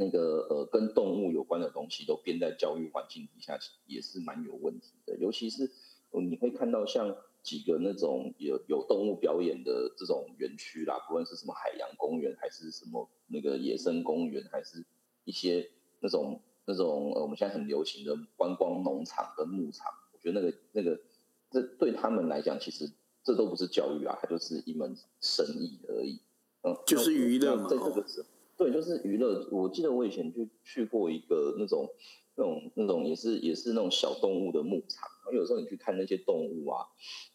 [0.00, 5.16] 那个呃跟动物有关的东西都编在教育环境底下，也是蛮有问题的。
[5.18, 5.70] 尤其是
[6.12, 14.84] 你会看到像几个那种有有动物表演的这种园区啦，不论是什么海洋公园，还是什么那个野生公园，还是
[15.24, 20.98] 一些那种那种呃我们现在很流行的观光农场跟牧场，我觉得那个那个
[21.50, 22.90] 这对他们来讲，其实。
[23.22, 26.18] 这都不是教育啊，它就是一门生意而已。
[26.62, 27.68] 嗯，就是娱乐嘛。
[27.68, 28.28] 在这个时候，
[28.60, 29.48] 对，就是娱乐。
[29.50, 31.88] 我记得我以前就去过一个那种、
[32.34, 35.08] 那种、那种，也是也是那种小动物的牧场。
[35.32, 36.84] 有时候你去看那些动物啊，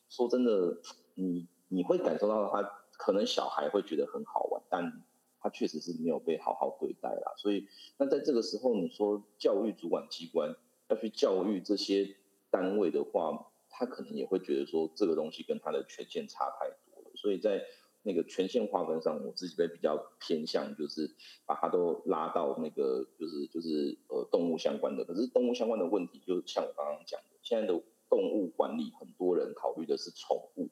[0.07, 0.77] 说真的，
[1.15, 2.61] 你你会感受到它
[2.91, 5.01] 可能小孩会觉得很好玩，但
[5.41, 7.33] 它确实是没有被好好对待啦。
[7.37, 10.55] 所以，那在这个时候，你说教育主管机关
[10.89, 12.15] 要去教育这些
[12.51, 13.47] 单位的话。
[13.77, 17.61] 他可能也会觉得说，这个东西跟他的权限差太多了，所以在
[18.05, 21.09] 那个权限划分上，我自己会比较偏向，就是
[21.47, 25.03] 把它都拉到那个，就是就是呃动物相关的。
[25.03, 27.73] 可是动物相关的问题，就像我刚刚讲的，现在的
[28.07, 30.69] 动物管理，很多人考虑的是宠物，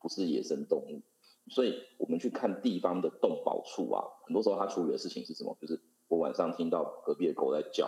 [0.00, 1.02] 不是野生动物。
[1.50, 5.54] 所以我们去看地方的动保处啊，很多时候他处理的事情是什么？
[5.60, 7.86] 就是我晚上听到隔壁的狗在叫，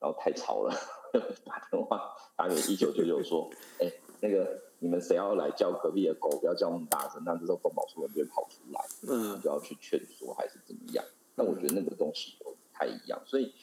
[0.00, 0.74] 然后太吵了。
[1.46, 3.88] 打电话打给一九九九说，哎、
[4.20, 11.02] 那个你们谁要来叫隔壁的狗，不要叫那么大声，那这时候动保处人就会跑出来，嗯，就要去劝说还是怎么样？
[11.36, 13.54] 那我觉得那个东西不太一样，所以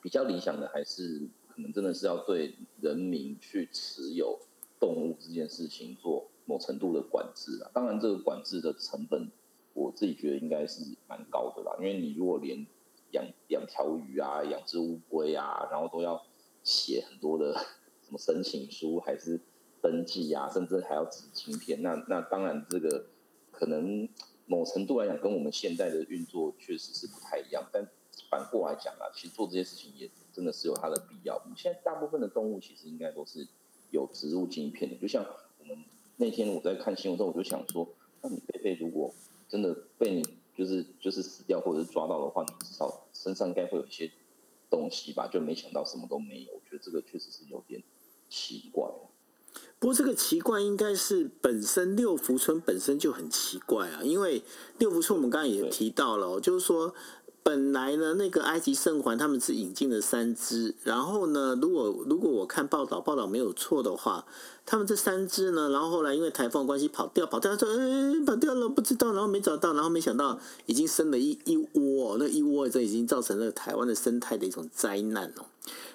[0.00, 4.36] 比较理想的还是可能真的是要对人民去持有
[4.80, 7.70] 动物这件事情做某程度的管制啊。
[7.72, 9.30] 当然，这个管制的成本，
[9.74, 12.66] 我自己觉得应该是蛮高的啦，因为你如果连
[13.12, 16.20] 养养条鱼啊、养只乌龟啊，然后都要
[16.64, 17.54] 写很多的
[18.02, 19.40] 什么申请书，还是
[19.82, 21.82] 登记啊，甚至还要纸晶片。
[21.82, 23.04] 那那当然，这个
[23.50, 24.08] 可能
[24.46, 27.68] 某程度来讲，跟我们现在的运作确实是不太一样。
[27.70, 27.86] 但
[28.30, 31.34] 反过来讲啊，其实做这些事情也真的是有它的必要。
[31.34, 33.46] 我们现在大部分的动物其实应该都是
[33.90, 34.96] 有植入晶片的。
[34.96, 35.26] 就像
[35.58, 35.76] 我们
[36.16, 37.88] 那天我在看新闻时候，我就想说，
[38.22, 39.12] 那你贝贝如果
[39.48, 40.22] 真的被你
[40.56, 44.10] 就是就是死掉或者是抓到的话，你至少身上应该会有一些。
[44.70, 46.54] 东西吧，就没想到什么都没有。
[46.54, 47.82] 我觉得这个确实是有点
[48.30, 48.90] 奇怪。
[49.82, 54.44] 不过这个奇怪应该是本身六福村本身就很奇怪啊，因为
[54.78, 56.94] 六福村我们刚才也提到了，就是说。
[57.44, 64.24] 本来呢，那个埃及圣环他们是引进了三只，然后呢，如果如果我看报道报道没有错的话，
[64.64, 75.46] 他们这三只呢，然后后来因为台风关系跑掉跑掉，说哎跑掉了不知道，然后没找到，然后没想到已经生了一一窝，那一窝这已经造成了台湾的生态的一种灾难哦。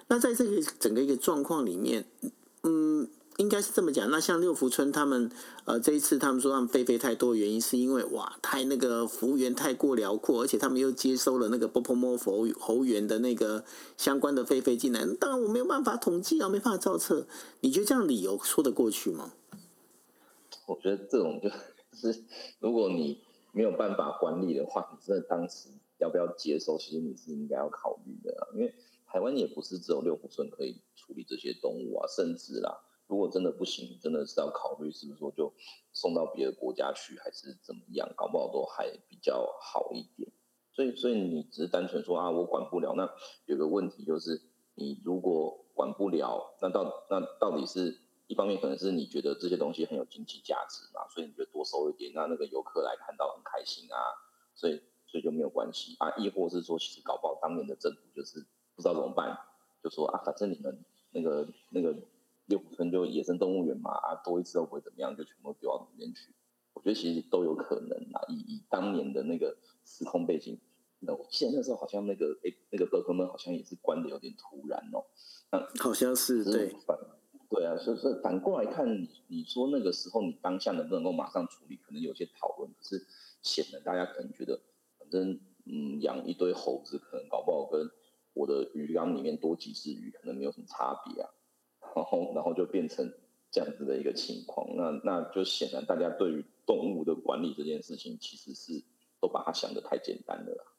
[0.10, 2.04] 那在这个整个一个状况里面，
[2.64, 3.08] 嗯。
[3.38, 4.10] 应该是这么讲。
[4.12, 5.32] 那像六福村他们，
[5.66, 13.64] 呃，这一次他们说他们狒狒太多的，原因是因为哇，太那个服务员太过辽阔，而且他们又接收了那个波波摩佛猴园的那个
[13.96, 15.06] 相关的飞飞进来。
[15.20, 17.28] 当然我没有办法统计啊，没办法造册。
[17.62, 19.34] 你觉得这样理由说得过去吗？
[20.66, 21.50] 我觉得这种就
[21.94, 22.24] 是，
[22.60, 23.22] 如果你
[23.52, 25.70] 没有办法管理的话，你真的当时
[26.00, 28.50] 要不要接收，其实你是应该要考虑的啊。
[28.56, 28.74] 因为
[29.06, 32.80] 台湾也不是只有六福村可以处理这些动物啊，甚至啦。
[33.08, 35.52] 如果真的不行，真的是要考虑是不是说就
[35.94, 38.08] 送到别的国家去，还是怎么样？
[38.16, 40.30] 搞不好都还比较好一点。
[40.74, 42.94] 所以，所以你只是单纯说啊，我管不了。
[42.96, 43.10] 那
[43.46, 44.40] 有个问题就是，
[44.76, 53.98] 你如果管不了，那到那到底是一方面可能是你觉得这些东西很有经济价值嘛，所以你就多收一点，那那个游客来看到很开心啊，
[54.54, 56.14] 所以所以就没有关系啊。
[56.18, 59.36] 亦或是说，其实搞不好当年的政府就是不知道怎么办，
[59.82, 61.96] 就说啊，反正你们那个那个
[62.48, 66.34] 六福村就野生动物园嘛，啊，多一次都不会怎么样，就全部丢到里面去。
[66.74, 69.56] 我觉得其实都有可能啊，以以当年的那个
[69.86, 70.60] 时空背景。
[71.00, 75.06] 那我记得那时候好像那个诶，那个哥哥们好像也是关的有点突然哦。
[75.52, 76.98] 那好像是对反，
[77.50, 83.06] 对啊，所以所以反过来看，你你说那个时候你当下能不能够马上处理，可能有些讨论，可是
[83.42, 84.60] 显得大家可能觉得，
[84.98, 87.88] 反正嗯养一堆猴子，可能搞不好跟
[88.34, 91.30] 我的鱼缸里面多几只鱼，可能没有什么差别啊。
[91.98, 93.12] 然后然后就变成
[93.52, 98.84] 这样子的一个情况，那那就显然大家对于动物的管理这件事情，其实是
[99.20, 100.74] 都把它想得太简单了。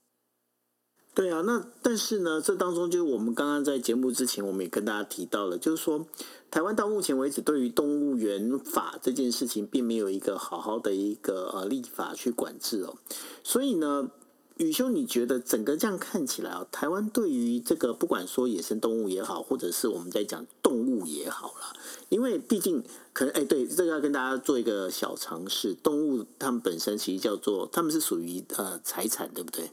[1.14, 6.07] 对啊，那但是呢，这当中就是我们刚刚在节目之前，我们也跟大家提到了，就是说，
[6.48, 12.94] 台湾到目前为止对于动物园法这件事情，并没有一个好好的一个呃立法去管制哦。
[13.42, 14.12] 所以呢，
[14.59, 21.76] 宇修，你觉得整个这样看起来啊，台湾对于这个不管说野生动物也好，或者是我们在讲动物物也好了，
[22.08, 22.82] 因为毕竟
[23.12, 29.70] 可能哎，对，这个要跟大家做一个小尝试，动物它们本身其实叫做，它们是属于呃财产，对不对？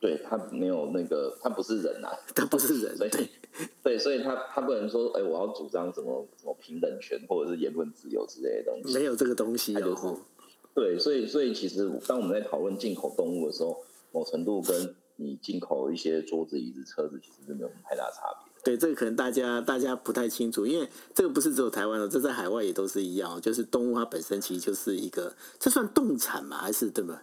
[0.00, 3.30] 对，它没有那个，它不是人啊，它不是人， 对，
[3.82, 10.02] 对，所以它它不能说，哎，我要主张什么什么平等权或者是言论自由之类的东西，没有这个东西，就是
[10.74, 18.51] 对，所以所以其实当我们在讨论进口动物的时候，某程度跟你进口一些桌子、椅子、车子，其实是没有什么太大差别。
[18.64, 26.58] 对，这个可能大家大家不太清楚，因为这个不是只有台湾的，这在海外也都是一样，就是动物它本身其实就是一个，这算动产吗？
[26.58, 27.20] 还是对吗？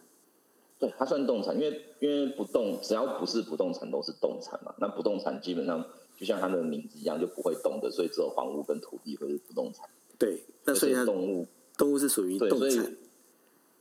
[0.77, 4.73] 对，它算动产，因为因为不动，只要不是不动产都是动产嘛。
[4.79, 5.85] 那不动产基本上
[6.17, 9.89] 就像它的名字一样，就不会动的，所以只有房屋跟土地会是不动产。
[10.17, 11.47] 对，那所以动物
[11.77, 12.83] 动物是属于动产。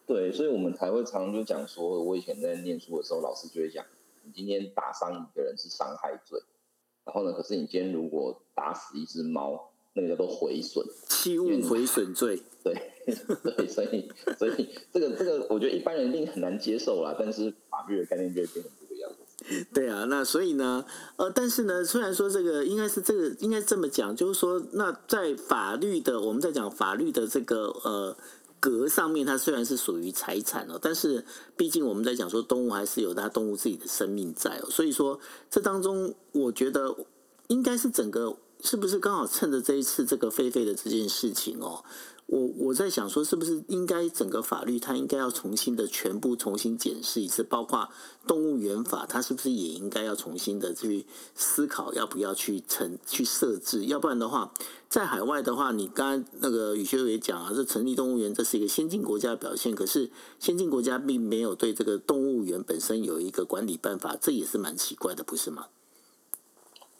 [0.06, 3.84] 对，对，所以我们才会常常就讲说，我以前在念书的时候，老师就会讲，
[4.22, 6.40] 你今天打伤一个人是伤害罪，
[7.08, 12.42] 然后呢，可是你今天如果打死一只猫，那个叫做毁损，器物毁损罪。
[12.62, 12.74] 对。
[13.42, 17.16] 对，所以所以这个这个，我觉得一般人一定很难接受啦。
[17.18, 19.66] 但是法律的概念就会变成这个样子。
[19.72, 20.84] 对啊，那所以呢，
[21.16, 28.14] 呃，但是呢，虽然说这个应该是这个应该这么讲，就是说，那在法律的我们在讲法律的这个呃
[28.60, 31.24] 格上面，它虽然是属于财产哦，但是
[31.56, 35.18] 毕竟我们在讲说动物还是有它动物自己的生命在哦，所以说
[35.50, 36.94] 这当中，我觉得
[37.48, 41.84] 应该是整个是不是刚好趁着这一次这个菲菲的这件事情哦。
[42.28, 47.88] 我我在想说，是不是应该整个法律它应该要重新的全部重新检视一次，包括
[48.26, 53.86] 动物园法，它是不是也应该要重新的去思考要不要去成去设置？
[53.86, 54.52] 要不然的话，
[54.90, 65.68] 在海外的话，你刚刚那个宇修也讲啊，这成立动物园这是一个先进国家的表现，可是先进国家并没有对这个动物园本身有一个管理办法，这也是蛮奇怪的，不是吗？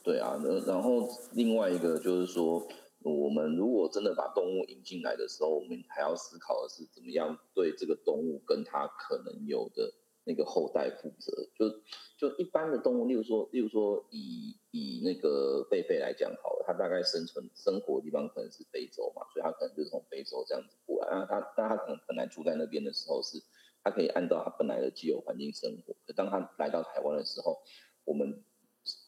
[0.02, 2.66] 对啊，然后另外一个就是说。
[3.02, 11.32] 我们如果真的把动物引进来的时候，我们还要思考的是怎么样对这个动物跟它可能有的那个后代负责。
[11.54, 11.70] 就
[12.18, 21.08] 就一般的动物，例如说，例如说以以那个狒狒来讲好了，它大概生存生活的地方可能是非洲嘛，所以它可能就是从非洲这样子过来。
[21.12, 23.38] 那它那它可能本来住在那边的时候是，
[23.84, 25.94] 它可以按照它本来的既有环境生活。
[26.04, 27.56] 可当它来到台湾的时候，
[28.04, 28.42] 我们。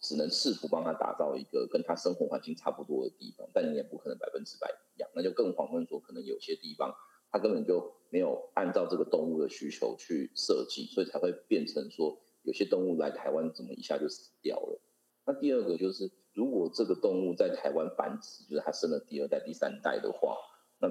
[0.01, 6.95] 只能试图帮他打造一个跟他生活环境差不多的地方，但你也不可能百分之百一样，那就更遑论说可能有些地方
[7.31, 14.81] 他根本就没有按照这个动物的需求去设计，所以才会变成说有些动物来台湾怎么一下就死掉了。
[15.27, 20.37] 那第二个就是，如果这个动物在台湾繁殖，就是它生了第二代、第三代的话，
[20.81, 20.89] 那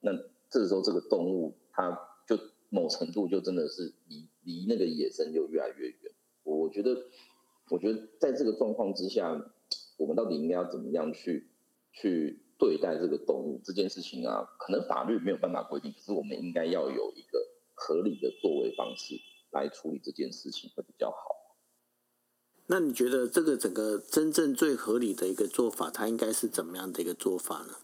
[0.00, 0.12] 那
[0.50, 1.90] 这时候这个动物它
[2.26, 6.12] 就某程度就真的是离离那个野生就越来越远。
[6.42, 6.96] 我觉得。
[7.68, 9.44] 我觉得在这个状况之下，
[9.96, 11.50] 我们到底应该要怎么样去
[11.92, 14.48] 去对待这个动物这件事情啊？
[14.58, 17.44] 可能法律没有办法规定，可是我们应该要有一个
[17.74, 19.16] 合理的作为方式
[19.50, 21.16] 来处理这件事情会比较好。
[22.66, 27.74] 那你觉得这个整个真正最合理的一个做法，它应该是怎么样的一个做法呢？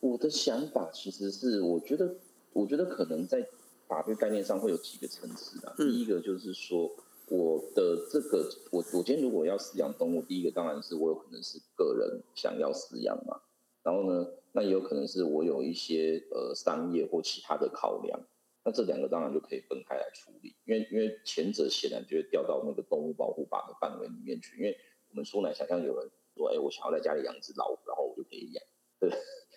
[0.00, 2.16] 我的想法其实是，我觉得，
[2.52, 3.48] 我觉得可能在
[3.86, 5.72] 法律概念上会有几个层次的。
[5.76, 6.90] 第一个就是说。
[7.30, 13.40] 我的这个，我我今天如果要饲养动物，第一个当然是我有可能是个人想要饲养嘛。
[13.82, 18.20] 然后呢，那也有可能是我有一些呃商业或其他的考量。
[18.62, 24.58] 那这两个当然就可以分开来处理，因为因为前者显然就会掉到那个动物保护法的范围里面去。
[24.58, 24.76] 因为
[25.08, 28.62] 我们说来想象有人说，哎，我想要在家里养只老虎，然后我就可以养，
[28.98, 29.10] 对，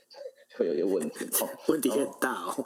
[0.58, 2.64] 会有一些问题哦， 问题很大哦。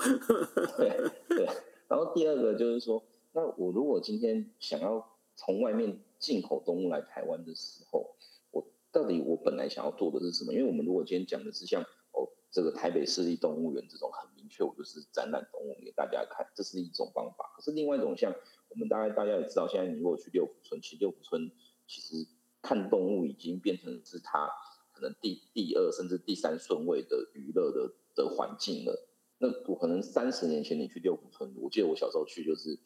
[0.77, 1.45] 对对，
[1.87, 3.01] 然后第二个就是说，
[3.37, 8.15] 那我如果今天想要从外面进口动物来台湾的时候，
[8.49, 10.51] 我到底我本来想要做的是什么？
[10.51, 11.83] 因为我们如果今天讲的是像
[12.13, 17.53] 哦这个台北市立动物园这种很明确，我就是展览动物给大家看，这是一种方法。
[17.55, 18.33] 可是另外一种像
[18.69, 21.51] 我们大概大家也知道，现在你如果去六福村，其实六福村
[21.85, 22.25] 其实
[22.63, 24.49] 看动物已经变成是它
[24.91, 29.07] 可能第第二甚至第三顺位的娱乐的的环境了。
[29.37, 32.79] 那我可能三十年前你去六福村，我记得我小时候去就是。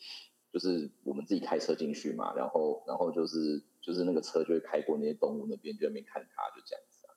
[0.52, 7.08] 就是我们自己开车进去嘛，然后然后就是就是那个车就会开过那些动物那边，就那边看它，就这样子。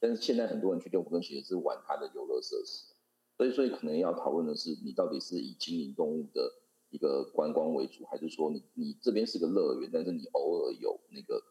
[0.00, 2.94] 但是现在很多人去六福村其实是玩它的游乐设施，
[3.36, 6.50] 所以所以可能要讨论的是，你到底是以经营动物的
[6.88, 11.42] 一个观光为主，还是说你你这边是个乐园，但是你偶尔有那个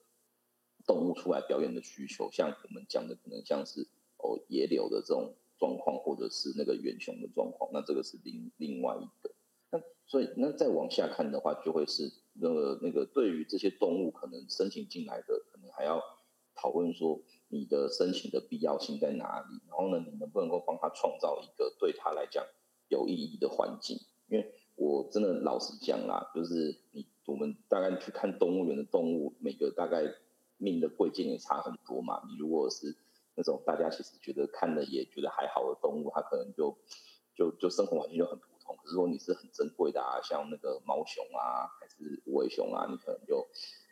[0.88, 9.36] 动物出来表演的需求，像我们讲的可能像是哦野柳的这种状况，或者是那个远熊的状况，那这个是另另外一个。
[9.72, 16.02] 那所以，那再往下看的话，就会是那个那个对于这些动物可能申请进来的，可能还要
[16.56, 22.44] 讨论说你的申请的必要性在哪里，然后呢，你能不能够帮他创造一个对他来讲
[22.88, 24.00] 有意义的环境？
[24.28, 30.04] 因为我真的老实讲啦，就是你我们大概去看动物园的动物，每个大概
[30.58, 32.24] 命的贵贱也差很多嘛。
[32.28, 32.98] 你如果是
[33.36, 36.76] 那种大家其实觉得看了也觉得还好的动物，它可能就
[37.36, 38.40] 就就生活环境就很。
[38.76, 43.48] 可是说你是很珍贵的啊，像那个毛熊啊，还是无尾熊啊，你可能就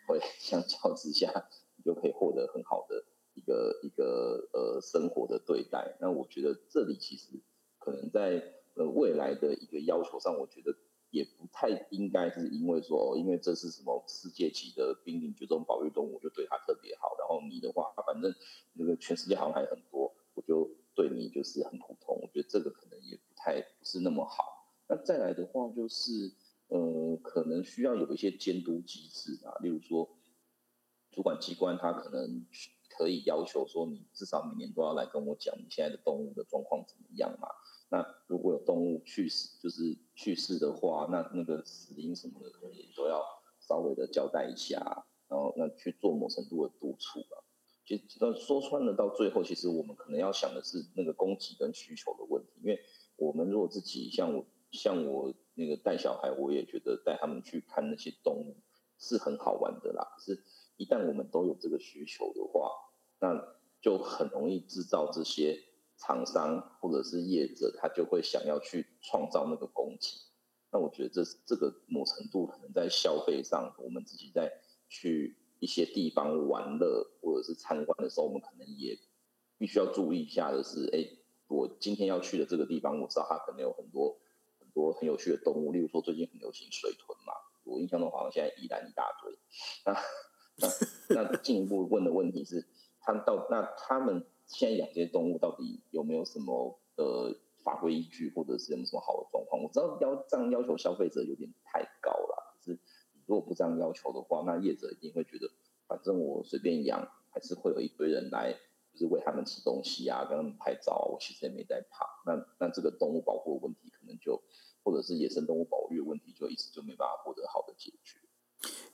[0.07, 1.32] 会相较之下，
[1.75, 3.03] 你就可以获得很好的
[3.34, 5.97] 一个一个呃生活的对待。
[5.99, 7.39] 那我觉得这里其实
[7.80, 8.41] 可能在
[8.75, 10.75] 呃未来的一个要求上，我觉得
[11.09, 17.15] 也不太应该是因为说，因为这是什么世界级的濒临绝种保育动物，就对它特别好。
[17.17, 18.34] 然后你的话，反正
[18.73, 22.19] 那个全世界好像还很多，我就对你就是很普通。
[22.21, 24.57] 我觉得这个可能也不太不是那么好。
[24.90, 26.32] 那再来的话，就是
[26.70, 30.10] 呃，可能需要有一些监督机制啊，例如说，
[31.12, 32.46] 主管机关他可能
[32.90, 37.50] 可以要求说，你至少每年都要来跟我讲你现在的动物的状况怎么样嘛。
[37.90, 43.22] 那如果有动物去世，就是去世的话，那那个死因什么的，可能也都要
[43.60, 47.44] 稍微的交代一下，然后那去做某程度的督促啊。
[47.86, 52.80] 其实那说穿了，到最后，其实我们可能要想的是那个供给跟需求的问题，因为
[53.16, 54.46] 我们如果自己像我。
[54.72, 58.57] 像我那个带小孩，我也觉得带他们去看那些动物
[58.99, 60.03] 是很好玩的啦。
[60.15, 60.43] 可是，
[60.76, 62.70] 一旦我们都有这个需求的话，
[63.20, 65.57] 那就很容易制造这些
[65.97, 70.09] 厂商或者是业者，他就会想要去创造那个供给。
[70.72, 74.51] 那我觉得这这个某程度可能在消费上，我们自己在
[74.89, 78.99] 去一些地方玩乐或者是参观的时候，我们可能也
[79.57, 81.07] 必须要注意一下的是，哎，
[81.47, 84.20] 我今天要去的这个地方，我知道它可能有很多。
[84.78, 89.36] 多很有趣的动物，例如说最近很流行水豚嘛，我印象中好像现在依然一大堆。
[89.84, 89.93] 那
[90.59, 92.63] 那那进一步问的问题是，
[93.01, 99.63] 他们到那他们现在养这些动物到底有没有什么呃法规依据，或者是有没有什么好的状况？
[99.63, 102.80] 我知道要这样要求消费者有点太高了，可是
[103.25, 105.49] 如果不这样要求的话，那业者一定会觉得，
[105.88, 108.55] 反正我随便养，还是会有一堆人来。
[108.93, 112.03] 就是喂他们吃东西啊，跟他们拍照，我其实也没在怕。
[112.25, 114.41] 那那这个动物保护的问题，可能就
[114.88, 118.16] 或者是野生动物保育的问题，就一直就没办法获得好的解决。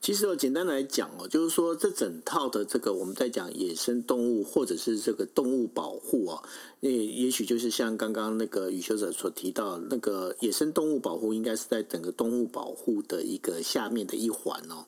[0.02, 6.44] 其实我简单来讲哦，就是说这整套的这个我们在讲野生动物或者是这个动物保护啊，
[6.80, 14.86] 那也许就是像刚刚那个宇修者所提到，那个野生动物保护应该是在整个动物保护的一个下面的一环哦。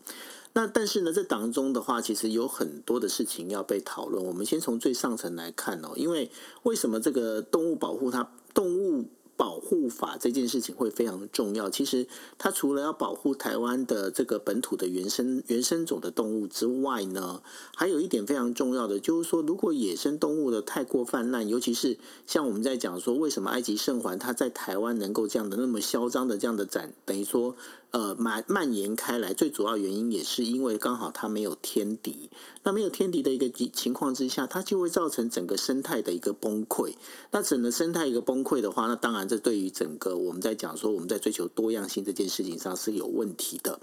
[0.54, 4.26] 那但是呢，这当中的话，其实有很多的事情要被讨论。
[4.26, 6.32] 我们先从最上层来看哦，因为
[6.64, 9.06] 为什么这个动物保护它动物？
[9.38, 11.70] 保护法这件事情会非常重要。
[11.70, 12.08] 其实，
[12.38, 17.42] 它除了要保护台湾的这个本土的原生原生种的动物之外呢，
[17.76, 27.56] 还有一点非常重要的，就是说，如果野生动物的太过泛滥，尤其是像我们在讲说，为什么埃及圣环它在台湾能够这样的那么嚣张的这样的展，等于说。
[27.92, 32.30] 呃，蔓蔓延开来，最主要原因也是因为刚好它没有天敌。
[32.64, 36.94] 那没有天敌的一个情况之下，它就会造成整个生态的一个崩溃。
[37.32, 43.80] 那整个生态一个崩溃的话，那当然这对于整个我们在讲说我们在追求多样性这件事情上是有问题的。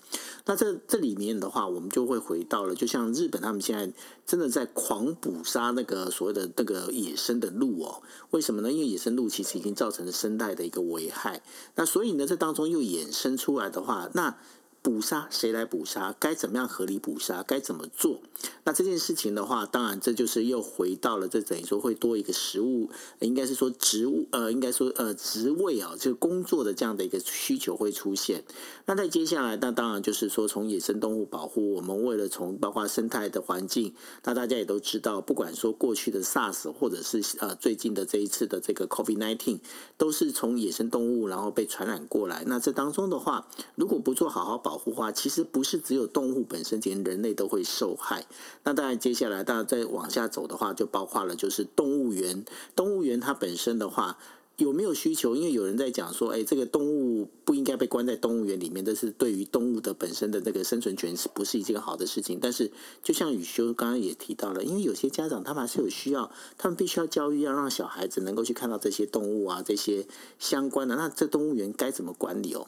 [0.47, 3.93] 那这这里面的话，我们就会回到了，就像日本他们现在
[4.26, 8.03] 真的在狂捕杀那个所谓的那个野生的鹿哦。
[8.30, 8.70] 为什么呢？
[8.70, 11.43] 因为野生鹿其实已经造成了生态的一个危害。
[11.74, 14.36] 那所以呢，这当中又衍生出来的话，那。
[14.83, 16.14] 捕杀谁来捕杀？
[16.18, 17.45] 该怎么样合理捕杀？
[17.45, 18.20] 该怎么做？
[18.64, 28.43] 那这件事情的话，当然这就是又回到了这等于说会多一个食物，应该是说职务呃，应该说呃职位啊，就是工作的这样的一个需求会出现。
[28.87, 39.61] 那在接下来，那当然就是说从野生动物保护，我们为了从包括生态的环境，那大家也都知道，不管说过去的 SARS 或者是呃最近的这一次的这个 COVID-19，
[39.97, 42.43] 都是从野生动物然后被传染过来。
[42.49, 48.25] 那这当中的话，如果不做好好保，保护化其实不是只有动物本身，连人类都会受害。
[48.64, 52.43] 那当然，接下来大家再往下走的话，就包括了就是动物园。
[52.75, 54.16] 动物园它本身的话
[54.57, 55.37] 有没有需求？
[55.37, 62.39] 因为有人在讲说，哎，这个动物不应该被关在动物园里面，这是对于动物的本身的这个生存权是不是一件好的事情？
[62.41, 70.07] 但是，就像宇修刚刚也提到了，因为有些家长他们还是有需要，他们必须要教育，要让小孩子能够去看到这些动物啊，这些
[70.39, 70.97] 相关的。
[70.97, 72.66] 那这动物园该怎么管理哦？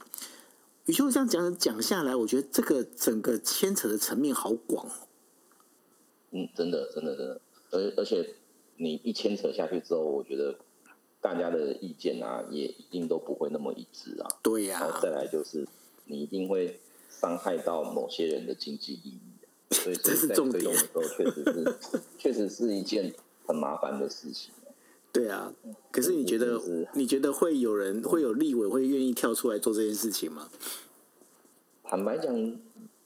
[0.87, 4.87] 宇修这样讲讲下来，我觉得这个整个牵扯的层面好广。
[6.31, 8.35] 嗯，真的，真的，真的，而而且
[8.77, 10.55] 你一牵扯下去之后，我觉得
[11.23, 14.29] 大家的意见啊，也一定都不会那么一致啊。
[14.43, 15.67] 对呀、再来就是，
[16.05, 16.79] 你一定会
[17.09, 20.63] 伤害到某些人的经济利益、啊，所以 这是重点。
[20.63, 21.75] 的时候确实是，
[22.19, 23.15] 确实是一件
[23.47, 24.53] 很麻烦的事情。
[25.15, 25.55] 对啊，
[25.93, 26.61] 可是你觉得
[26.95, 30.51] 你觉得会有人会有立委会愿意跳出来做这件事情吗？
[31.85, 32.59] 坦白讲，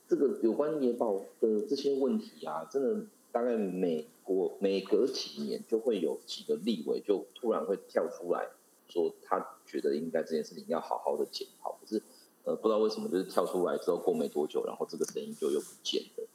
[0.08, 8.48] 这个有关野保的这些问题啊，真的大概每过每隔几年就会有几个立委就突然会跳出来
[8.88, 11.78] 说，他觉得应该这件事情要好好的检讨。
[11.78, 12.02] 可是
[12.44, 16.26] 呃，不知道为什么就是跳出来之后过没多久，然后这个声音就又不见了。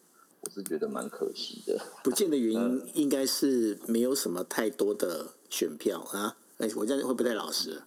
[0.43, 1.79] 我是觉得蛮可惜的。
[2.03, 6.35] 不见的原因应该是没有什么太多的选票啊。
[6.57, 7.81] 哎，我这样会不太老实？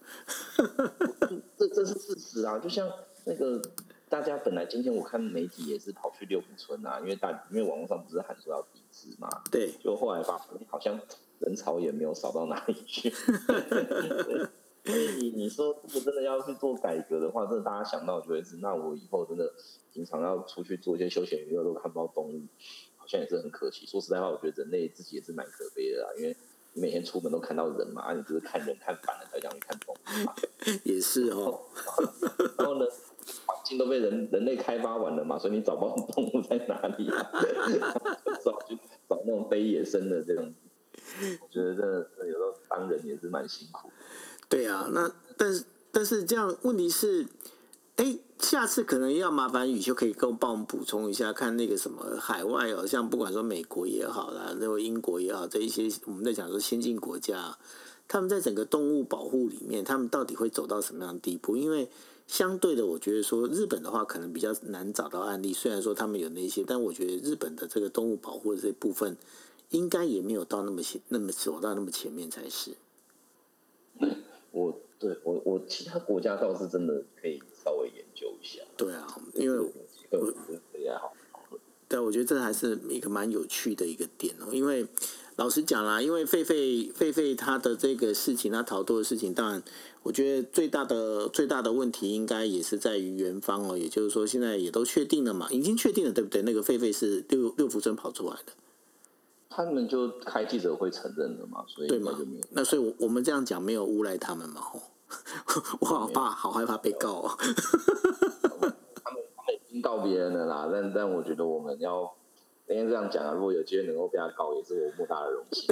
[1.57, 2.57] 这这是事实啊。
[2.57, 2.91] 就像
[3.25, 3.61] 那个
[4.09, 9.29] 大家本来今天我看媒体也是跑去六福村啊，因为大因为网络上不是喊说要抵制嘛。
[9.51, 9.71] 对。
[9.83, 10.99] 就后来发现好像
[11.39, 13.13] 人潮也没有少到哪里去。
[14.87, 19.51] 所以你你说如果真的要去做改革的话，真的大家想到就会是，那我以后真的
[19.91, 22.41] 平常要出去做一些休闲娱乐都看不到动物，
[22.95, 23.85] 好像也是很可惜。
[23.85, 26.33] 说实在话，我觉得人类自己也是蛮可悲的啦，因为
[26.71, 30.33] 你每天出门都看到人嘛，啊，你只是看人看烦了才想去看动物嘛。
[30.85, 31.59] 也是哦。
[32.57, 32.85] 然后呢，
[33.45, 37.31] 环境都被人人类开发完了嘛，所以你找不到动物在哪里啊？
[38.41, 38.77] 找去
[39.09, 40.53] 找那种非野生的这种，
[41.41, 43.89] 我觉得这有时候当人也是蛮辛苦。
[44.49, 47.27] 对啊，那但是但是这样问题是，
[47.97, 57.57] 哎，下次可能要麻烦宇修可以跟我帮我们补充一下，看那个什么海外哦，像不管说美国也好啦，那个英国也好，这一些我们在讲说先进国家，
[58.07, 61.57] 他们在整个动物保护里面，他们到底会走到什么样的地步？
[61.57, 61.89] 因为
[62.25, 69.17] 相对的，我觉得说日本的话可能比较难找到案例，虽然说他们有那些，但我觉得日本的这个动物保护的这部分，
[69.71, 72.71] 应该也没有到那么前那么走到那么前面才是。
[74.57, 78.63] 我对我我其他国家倒是真的可以稍微研究一下。
[78.75, 80.33] 对啊，因为我
[80.73, 81.13] 也好。
[81.87, 84.47] 对，我觉得这还是一个蛮有趣的一个点哦。
[84.51, 84.85] 因为
[85.35, 89.63] 老实讲啦，因为狒狒狒狒他的这个事情，他逃脱的事情，当然
[90.03, 93.77] 我觉得最大的最大的问题应该也是在于元方哦。
[93.77, 96.41] 也就是说，现在也都确定了嘛，已经确定了，对不对？
[96.41, 98.51] 那个狒狒是六六福村跑出来的。
[99.65, 102.43] 他们就开记者会承认了嘛，所以对嘛就没有？
[102.51, 104.61] 那所以，我我们这样讲没有诬赖他们嘛？
[104.61, 104.79] 吼，
[105.81, 107.31] 我好怕，好害怕被告哦。
[107.39, 112.13] 他们他们已经告别人了啦，但但我觉得我们要
[112.67, 115.65] 应该这样讲啊，如果有机会能够被他告，也是我莫大的荣幸。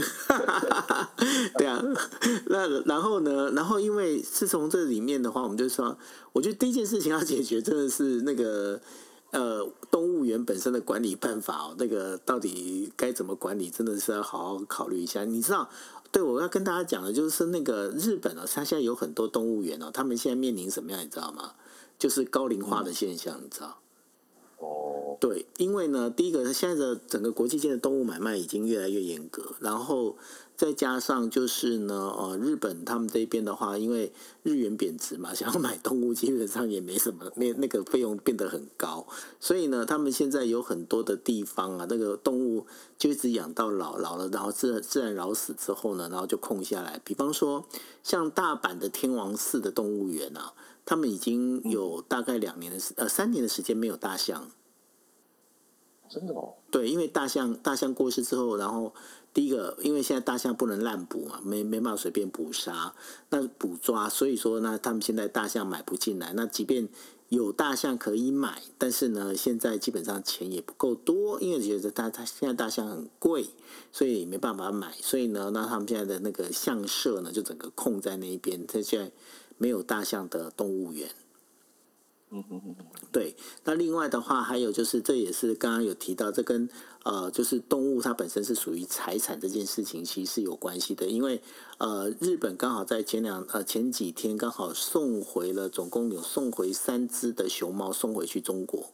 [1.60, 1.80] 对啊，
[2.50, 3.52] 那然后呢？
[3.52, 5.96] 然后因为是从这里面的话，我们就说，
[6.34, 8.82] 我觉得第一件事情要解决，真的是那个。
[9.36, 15.26] 呃，动物园本身的管理办法哦，那个到底该怎么管理，真的是要好好考虑一下。
[15.26, 15.70] 你知道，
[16.10, 21.52] 对我要跟大家讲的，就是那个日本呢，它现在有很多动物园哦，他们现在面临什么样，你知道吗？
[22.00, 23.78] 就是高龄化的现象，你知道？
[25.20, 30.18] 对，因为呢，第一个，现在的整个国际间的动物买卖已经越来越严格，然后
[30.56, 34.12] 再加上就是呢，呃，日本他们这边的话，因为
[34.44, 39.08] 日元贬值嘛，想要买动物基本上也没什么，那那个费用变得很高，
[39.40, 42.66] 所以呢，他们现在有很多的地方啊，那个动物
[42.98, 47.00] 就一直养到老老了，然后自自然老死之后呢，然后就空下来。
[47.04, 47.66] 比方说，
[48.04, 50.54] 像大阪的天王寺的动物园啊，
[50.86, 54.52] 他们已经有大概两年的时呃三年的时间没有大象。
[56.10, 56.54] 真的哦？
[56.72, 58.94] 对，因为大象大象过世之后，然后。
[59.36, 62.94] 第一个，因为现在大象不能滥捕嘛，没没办法随便捕杀，
[63.32, 66.32] 那捕抓，所以说呢，他们现在大象买不进来。
[66.38, 66.88] 那即便
[67.28, 73.50] 有大象可以买，但是呢，现在基本上钱也不够多，因为觉得大它现在大象很贵，
[73.92, 74.94] 所以没办法买。
[75.02, 79.12] 所以呢，那他们现在的那个象舍呢，就整个空在那一边，它现在
[79.58, 81.10] 没有大象的动物园。
[83.12, 83.36] 对。
[83.64, 86.68] 那另外的话，还有就是，这也是刚刚有提到，这跟
[87.04, 91.08] 呃，就是动物它本身是属于财产这件事情，其实是有关系的。
[91.08, 91.42] 因为
[91.78, 98.92] 呃，日本刚好在前两呃前几天刚好送回了，总共有送回三只的熊猫送回去中国。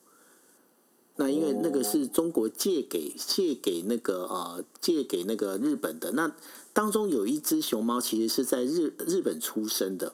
[1.15, 6.36] 那因为那个是中国借给借给那个呃借给那个日本的，那
[6.73, 10.13] 当中有一只熊猫其实是在日日本出生的。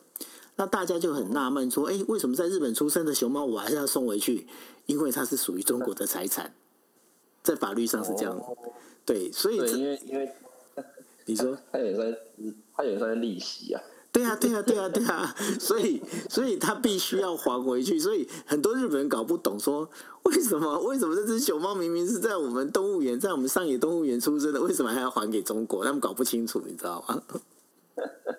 [0.58, 4.48] 那大家就很纳闷说，哎，为什么在日本出生的熊猫我还是要送回去？
[4.88, 6.54] 因为它是属于中国的财产，
[7.44, 8.42] 在法律上是这样。
[9.06, 10.32] 对，所以因为因为
[11.26, 12.18] 你说它也算
[12.76, 13.82] 它也算利息啊。
[14.12, 15.36] 对啊，对啊，对啊，对啊。
[15.60, 18.00] 所以所以它必须要还回去。
[18.00, 19.88] 所以很多日本人搞不懂，说
[20.24, 25.86] 为什么为什么这只熊猫明明是在我们动物园，在我们上野动物园出生的，为什么还要还给中国？
[25.86, 27.22] 他们搞不清楚，你知道吗？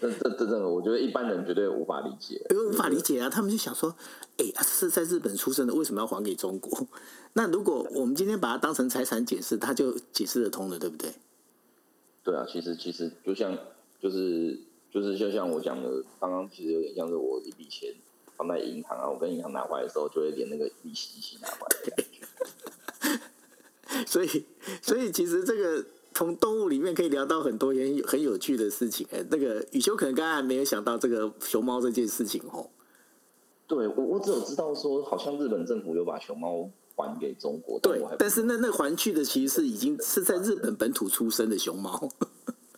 [0.00, 3.28] 这这这这，我觉得一般人绝对无法理解，因为无法理解啊！
[3.28, 3.94] 他们就想说，
[4.38, 6.86] 哎，是在日本出生的，为什么要还给中国？
[7.34, 11.12] 那如果我们今天把它当成财产解释，它就解释得通了，对不对？
[12.24, 13.56] 对啊，其实其实就像
[14.00, 14.58] 就是
[14.90, 17.94] 就是就像我讲的，刚刚其实有点像是我一笔钱
[18.36, 21.66] 放在银行啊，我跟银行拿回来的时候，就会连那个利息一起拿回
[23.10, 23.20] 来。
[24.06, 24.46] 所以，
[24.80, 25.84] 所以其实这个。
[26.18, 32.68] 从动物里面可以聊到很多很很有趣的事情，哎，那个雨修可能刚刚还没有想到这个熊猫这件事情哦。
[33.68, 37.78] 对，我我只有知道说，好像日本政府有把熊猫还给中国。
[37.78, 42.08] 对，但是那那还去的其实是已经是在日本本土出生的熊猫。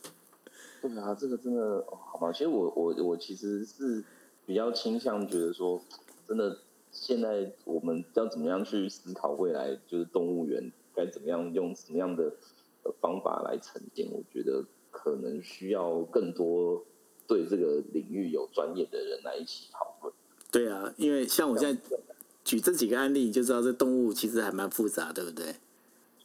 [0.79, 2.31] 对啊，这个真的好吧？
[2.31, 4.03] 其实我我我其实是
[4.45, 5.81] 比较倾向觉得说，
[6.27, 6.59] 真的
[6.91, 12.31] 现在我们要怎么样去思考未来，就是动物园该怎么样用什么样的。
[12.83, 16.83] 的方法来呈现，我觉得可能需要更多
[17.27, 20.13] 对这个领域有专业的人来一起讨论。
[20.51, 21.81] 对啊，因为像我现在
[22.43, 25.55] 举这几个案例，你就知道这动物其实还蛮复杂，对不对？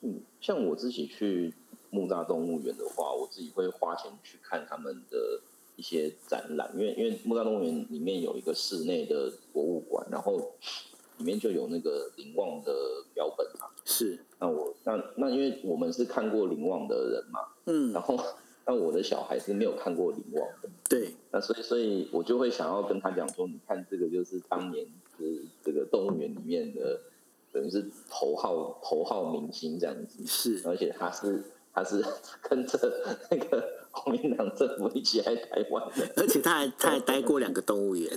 [0.01, 1.53] 嗯，像我自己去
[1.91, 5.41] 木栅动物园的话，我自己会花钱去看他们的
[5.77, 10.55] 一些展览，因为因为木栅动物园里面有一个室内的博物馆，然后
[11.19, 13.69] 里面就有那个林旺的标本嘛。
[13.85, 14.19] 是。
[14.39, 18.19] 那我那那因为我们是看过灵旺的人嘛，嗯， 然后
[18.67, 27.01] 那我的小孩是没有看过灵旺的，对，那所以所以我就会想要跟他讲说，你看这个就是当年是这个动物园里面的
[27.53, 32.05] 等于是头号头号明星这样子，是，而且他是他是
[32.43, 32.79] 跟着
[33.31, 38.11] 那个国民党政府一起来台湾的， 而且他还他还待过两个动物园。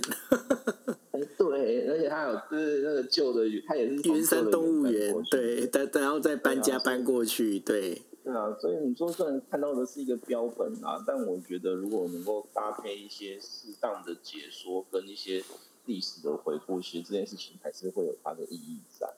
[1.84, 8.02] 对，而且他有就是那个旧的，他也是云山动物园，对，但然后再搬家搬过去，对。
[8.22, 15.42] 对啊，所以你说虽然看到的是一个标本啊，但我觉得如果能够搭配一些适当的解说跟一些
[15.86, 19.08] 历史的回顾，其实这件事情还是会有它的意义在。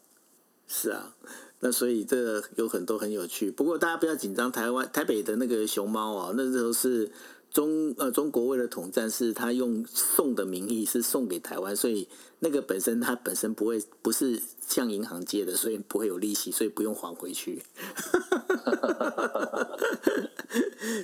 [0.69, 1.15] 是啊，
[1.61, 3.51] 那所以这个有很多很有趣。
[3.51, 7.11] 不过大家不要紧张，台湾台北的那个熊猫啊，那时候是。
[7.53, 12.09] 中呃，中国为了统战，是他用送的名义是送给台湾，所以
[12.45, 17.63] 那个本身它本身不会不是向银行借的，所以不会有利息，所以不用还回去。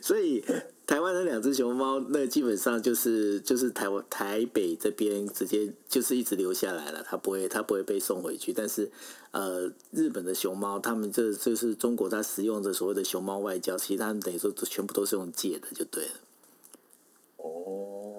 [0.03, 0.45] 所以
[0.84, 8.53] 台湾的两只熊猫，那基本上就是就是台湾台北这边直接就是一直留下来了，它不会它不会被送回去。
[8.53, 8.91] 但是
[9.30, 16.11] 呃，日本的熊猫，他们这就是中国它使用的所谓的熊猫外交，其实他们等于说全部都是用借的，就对了。
[17.36, 18.18] 哦，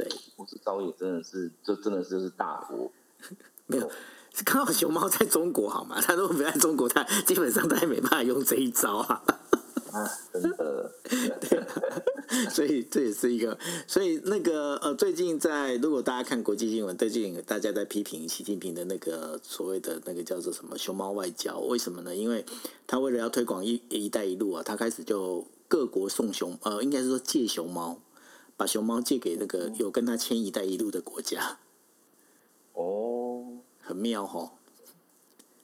[0.00, 2.90] 对，我是招也真的是，就真的是就是大国，
[3.66, 3.90] 没有，
[4.32, 6.00] 是刚好熊猫在中国好吗？
[6.00, 9.22] 他如果不在中国，他基本上他也没办法用这一招啊。
[9.92, 10.90] 啊，真的，
[11.40, 11.60] 对，
[12.48, 22.14] 所以这也是一个，所以那个呃，最近在如果大家看国际新闻，最近大家在批评习近平的那个所谓的那个叫做什么熊猫外交，为什么呢？
[22.16, 22.46] 因为
[22.86, 25.46] 他为了要推广一一带一路啊，他开始就。
[25.70, 27.96] 各国送熊，呃，应该是说借熊猫，
[28.60, 31.56] 把熊猫借给那个有跟他签“一带一路”的国家。
[32.74, 34.50] 哦，很妙哦。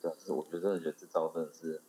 [0.00, 1.82] 对，是我觉得，觉得这招真的是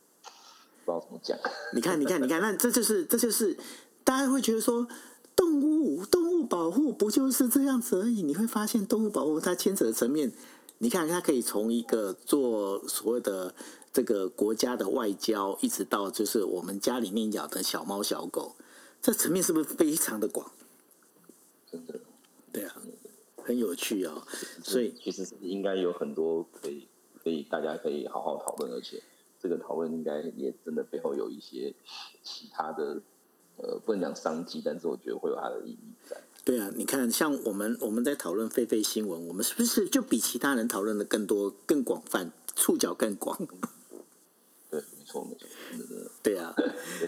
[0.84, 1.38] 不知道怎么讲。
[1.72, 3.56] 你看，你看，你看，那这就是，这就是
[4.04, 4.86] 大家会觉得说，
[5.34, 8.20] 动物动物保护不就是这样子而已？
[8.20, 10.30] 你会发现，动物保护它牵扯的层面，
[10.76, 13.54] 你看，它可以从一个做所谓的。
[13.90, 18.54] 这个国家的外交，一直到就是我们家里面养的小猫小狗，
[19.00, 20.52] 这层面是不是非常的广？
[21.70, 22.00] 真的，
[22.52, 22.76] 对啊，
[23.42, 24.22] 很有趣哦。
[24.62, 26.86] 所以其实应该有很多可以
[27.22, 29.02] 可以大家可以好好讨论，而且
[29.40, 31.74] 这个讨论应该也真的背后有一些
[32.22, 33.00] 其他的
[33.56, 36.16] 呃，不能讲商机，但是我觉得会有它的意义在。
[36.44, 43.38] 对啊，你看，像我们我们在讨论狒狒新闻，我们是不是就比其他人讨论的更多、更广泛、触角更广？
[45.08, 46.10] 错，没错，真的。
[46.22, 46.54] 对啊，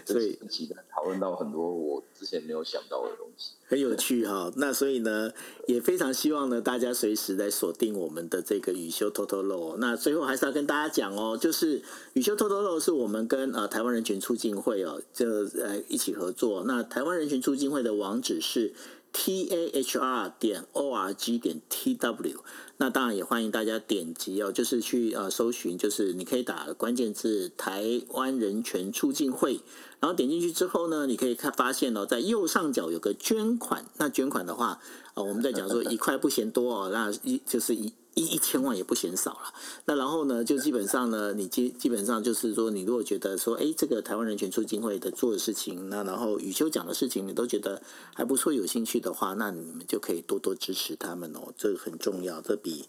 [0.05, 4.53] 所以期待讨论到很多我之前没有想到的东西，很有趣哈、哦。
[4.57, 5.31] 那所以呢，
[5.67, 9.77] 也非常希望呢，大家随时来锁定我们的这个雨修偷偷漏。
[9.77, 11.81] 那最后还是要跟大家讲哦，就是
[12.13, 15.27] 雨修偷偷漏是我们跟呃台湾人权促进会哦，就
[15.61, 16.63] 呃一起合作。
[16.65, 18.73] 那台湾人权促进会的网址是
[19.13, 22.43] t a h r 点 o r g 点 t w。
[22.77, 29.59] 那当然也欢迎大家点击哦，就是去呃搜寻，就是你可以打关键字“台湾人权促进会”，
[30.01, 33.85] 然后点进去之后呢，你可以看发现哦，在右上角有个捐款。
[33.97, 34.79] 那捐款的话，啊、
[35.15, 37.93] 呃，我们在讲说一块不嫌多哦，那一就是一。
[38.13, 39.53] 一一千万也不嫌少了，
[39.85, 47.81] 那然后呢，就基本上呢，你基基本上就是说，你如果觉得说，哎，这个台湾人权促进会的做的事情，那然后宇修讲的事情，你都觉得
[48.13, 52.85] 还不错，有兴趣的话，那你们就可以多多支持他们哦，这个很重要，这比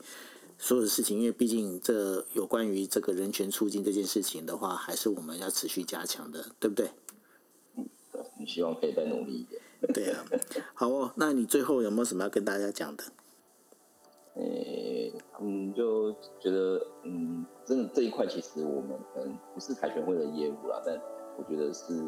[0.58, 6.90] 所有的事情，因为毕竟这有关于这个人权促进这件事情的话，还是我们要持续加强的，对不对？
[7.76, 7.86] 嗯，
[8.40, 9.62] 你希望可以再努力一点。
[9.94, 10.24] 对啊，
[10.74, 13.04] 好哦，那你最后有没有什么要跟大家讲的？
[14.34, 20.98] 诶、欸，嗯，就觉得，嗯，真的这一块其实我们可能不是凯旋会的业务啦，但
[21.36, 22.02] 我觉得是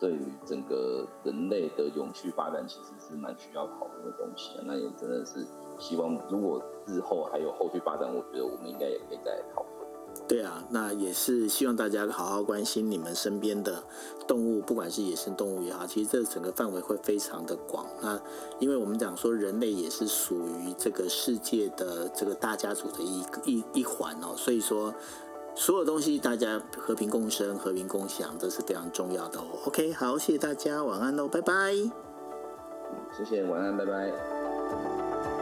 [0.00, 4.58] 对于整个人类的永续发展，其实是蛮需要讨论的东西。
[4.64, 5.46] 那也真的是
[5.78, 9.79] 希望，如果日后还有后续发展，我觉得我们应该也可以再讨论。
[10.28, 13.82] 对啊，那也是希望大家好好关心你们身边的
[14.28, 17.84] 动物，不管是野生动物也好，其实这整个范围会非常的广。
[18.00, 18.20] 那
[18.60, 24.94] 因为我们讲说人类也是属于这个世界的这个大家族的一一一环哦，所以说
[25.56, 29.44] 所有东西大家和平共生、和平共享，这是非常重要的哦。
[29.66, 31.72] OK，好，谢谢大家，晚安喽，拜拜。
[33.16, 35.39] 谢谢，晚安，拜拜。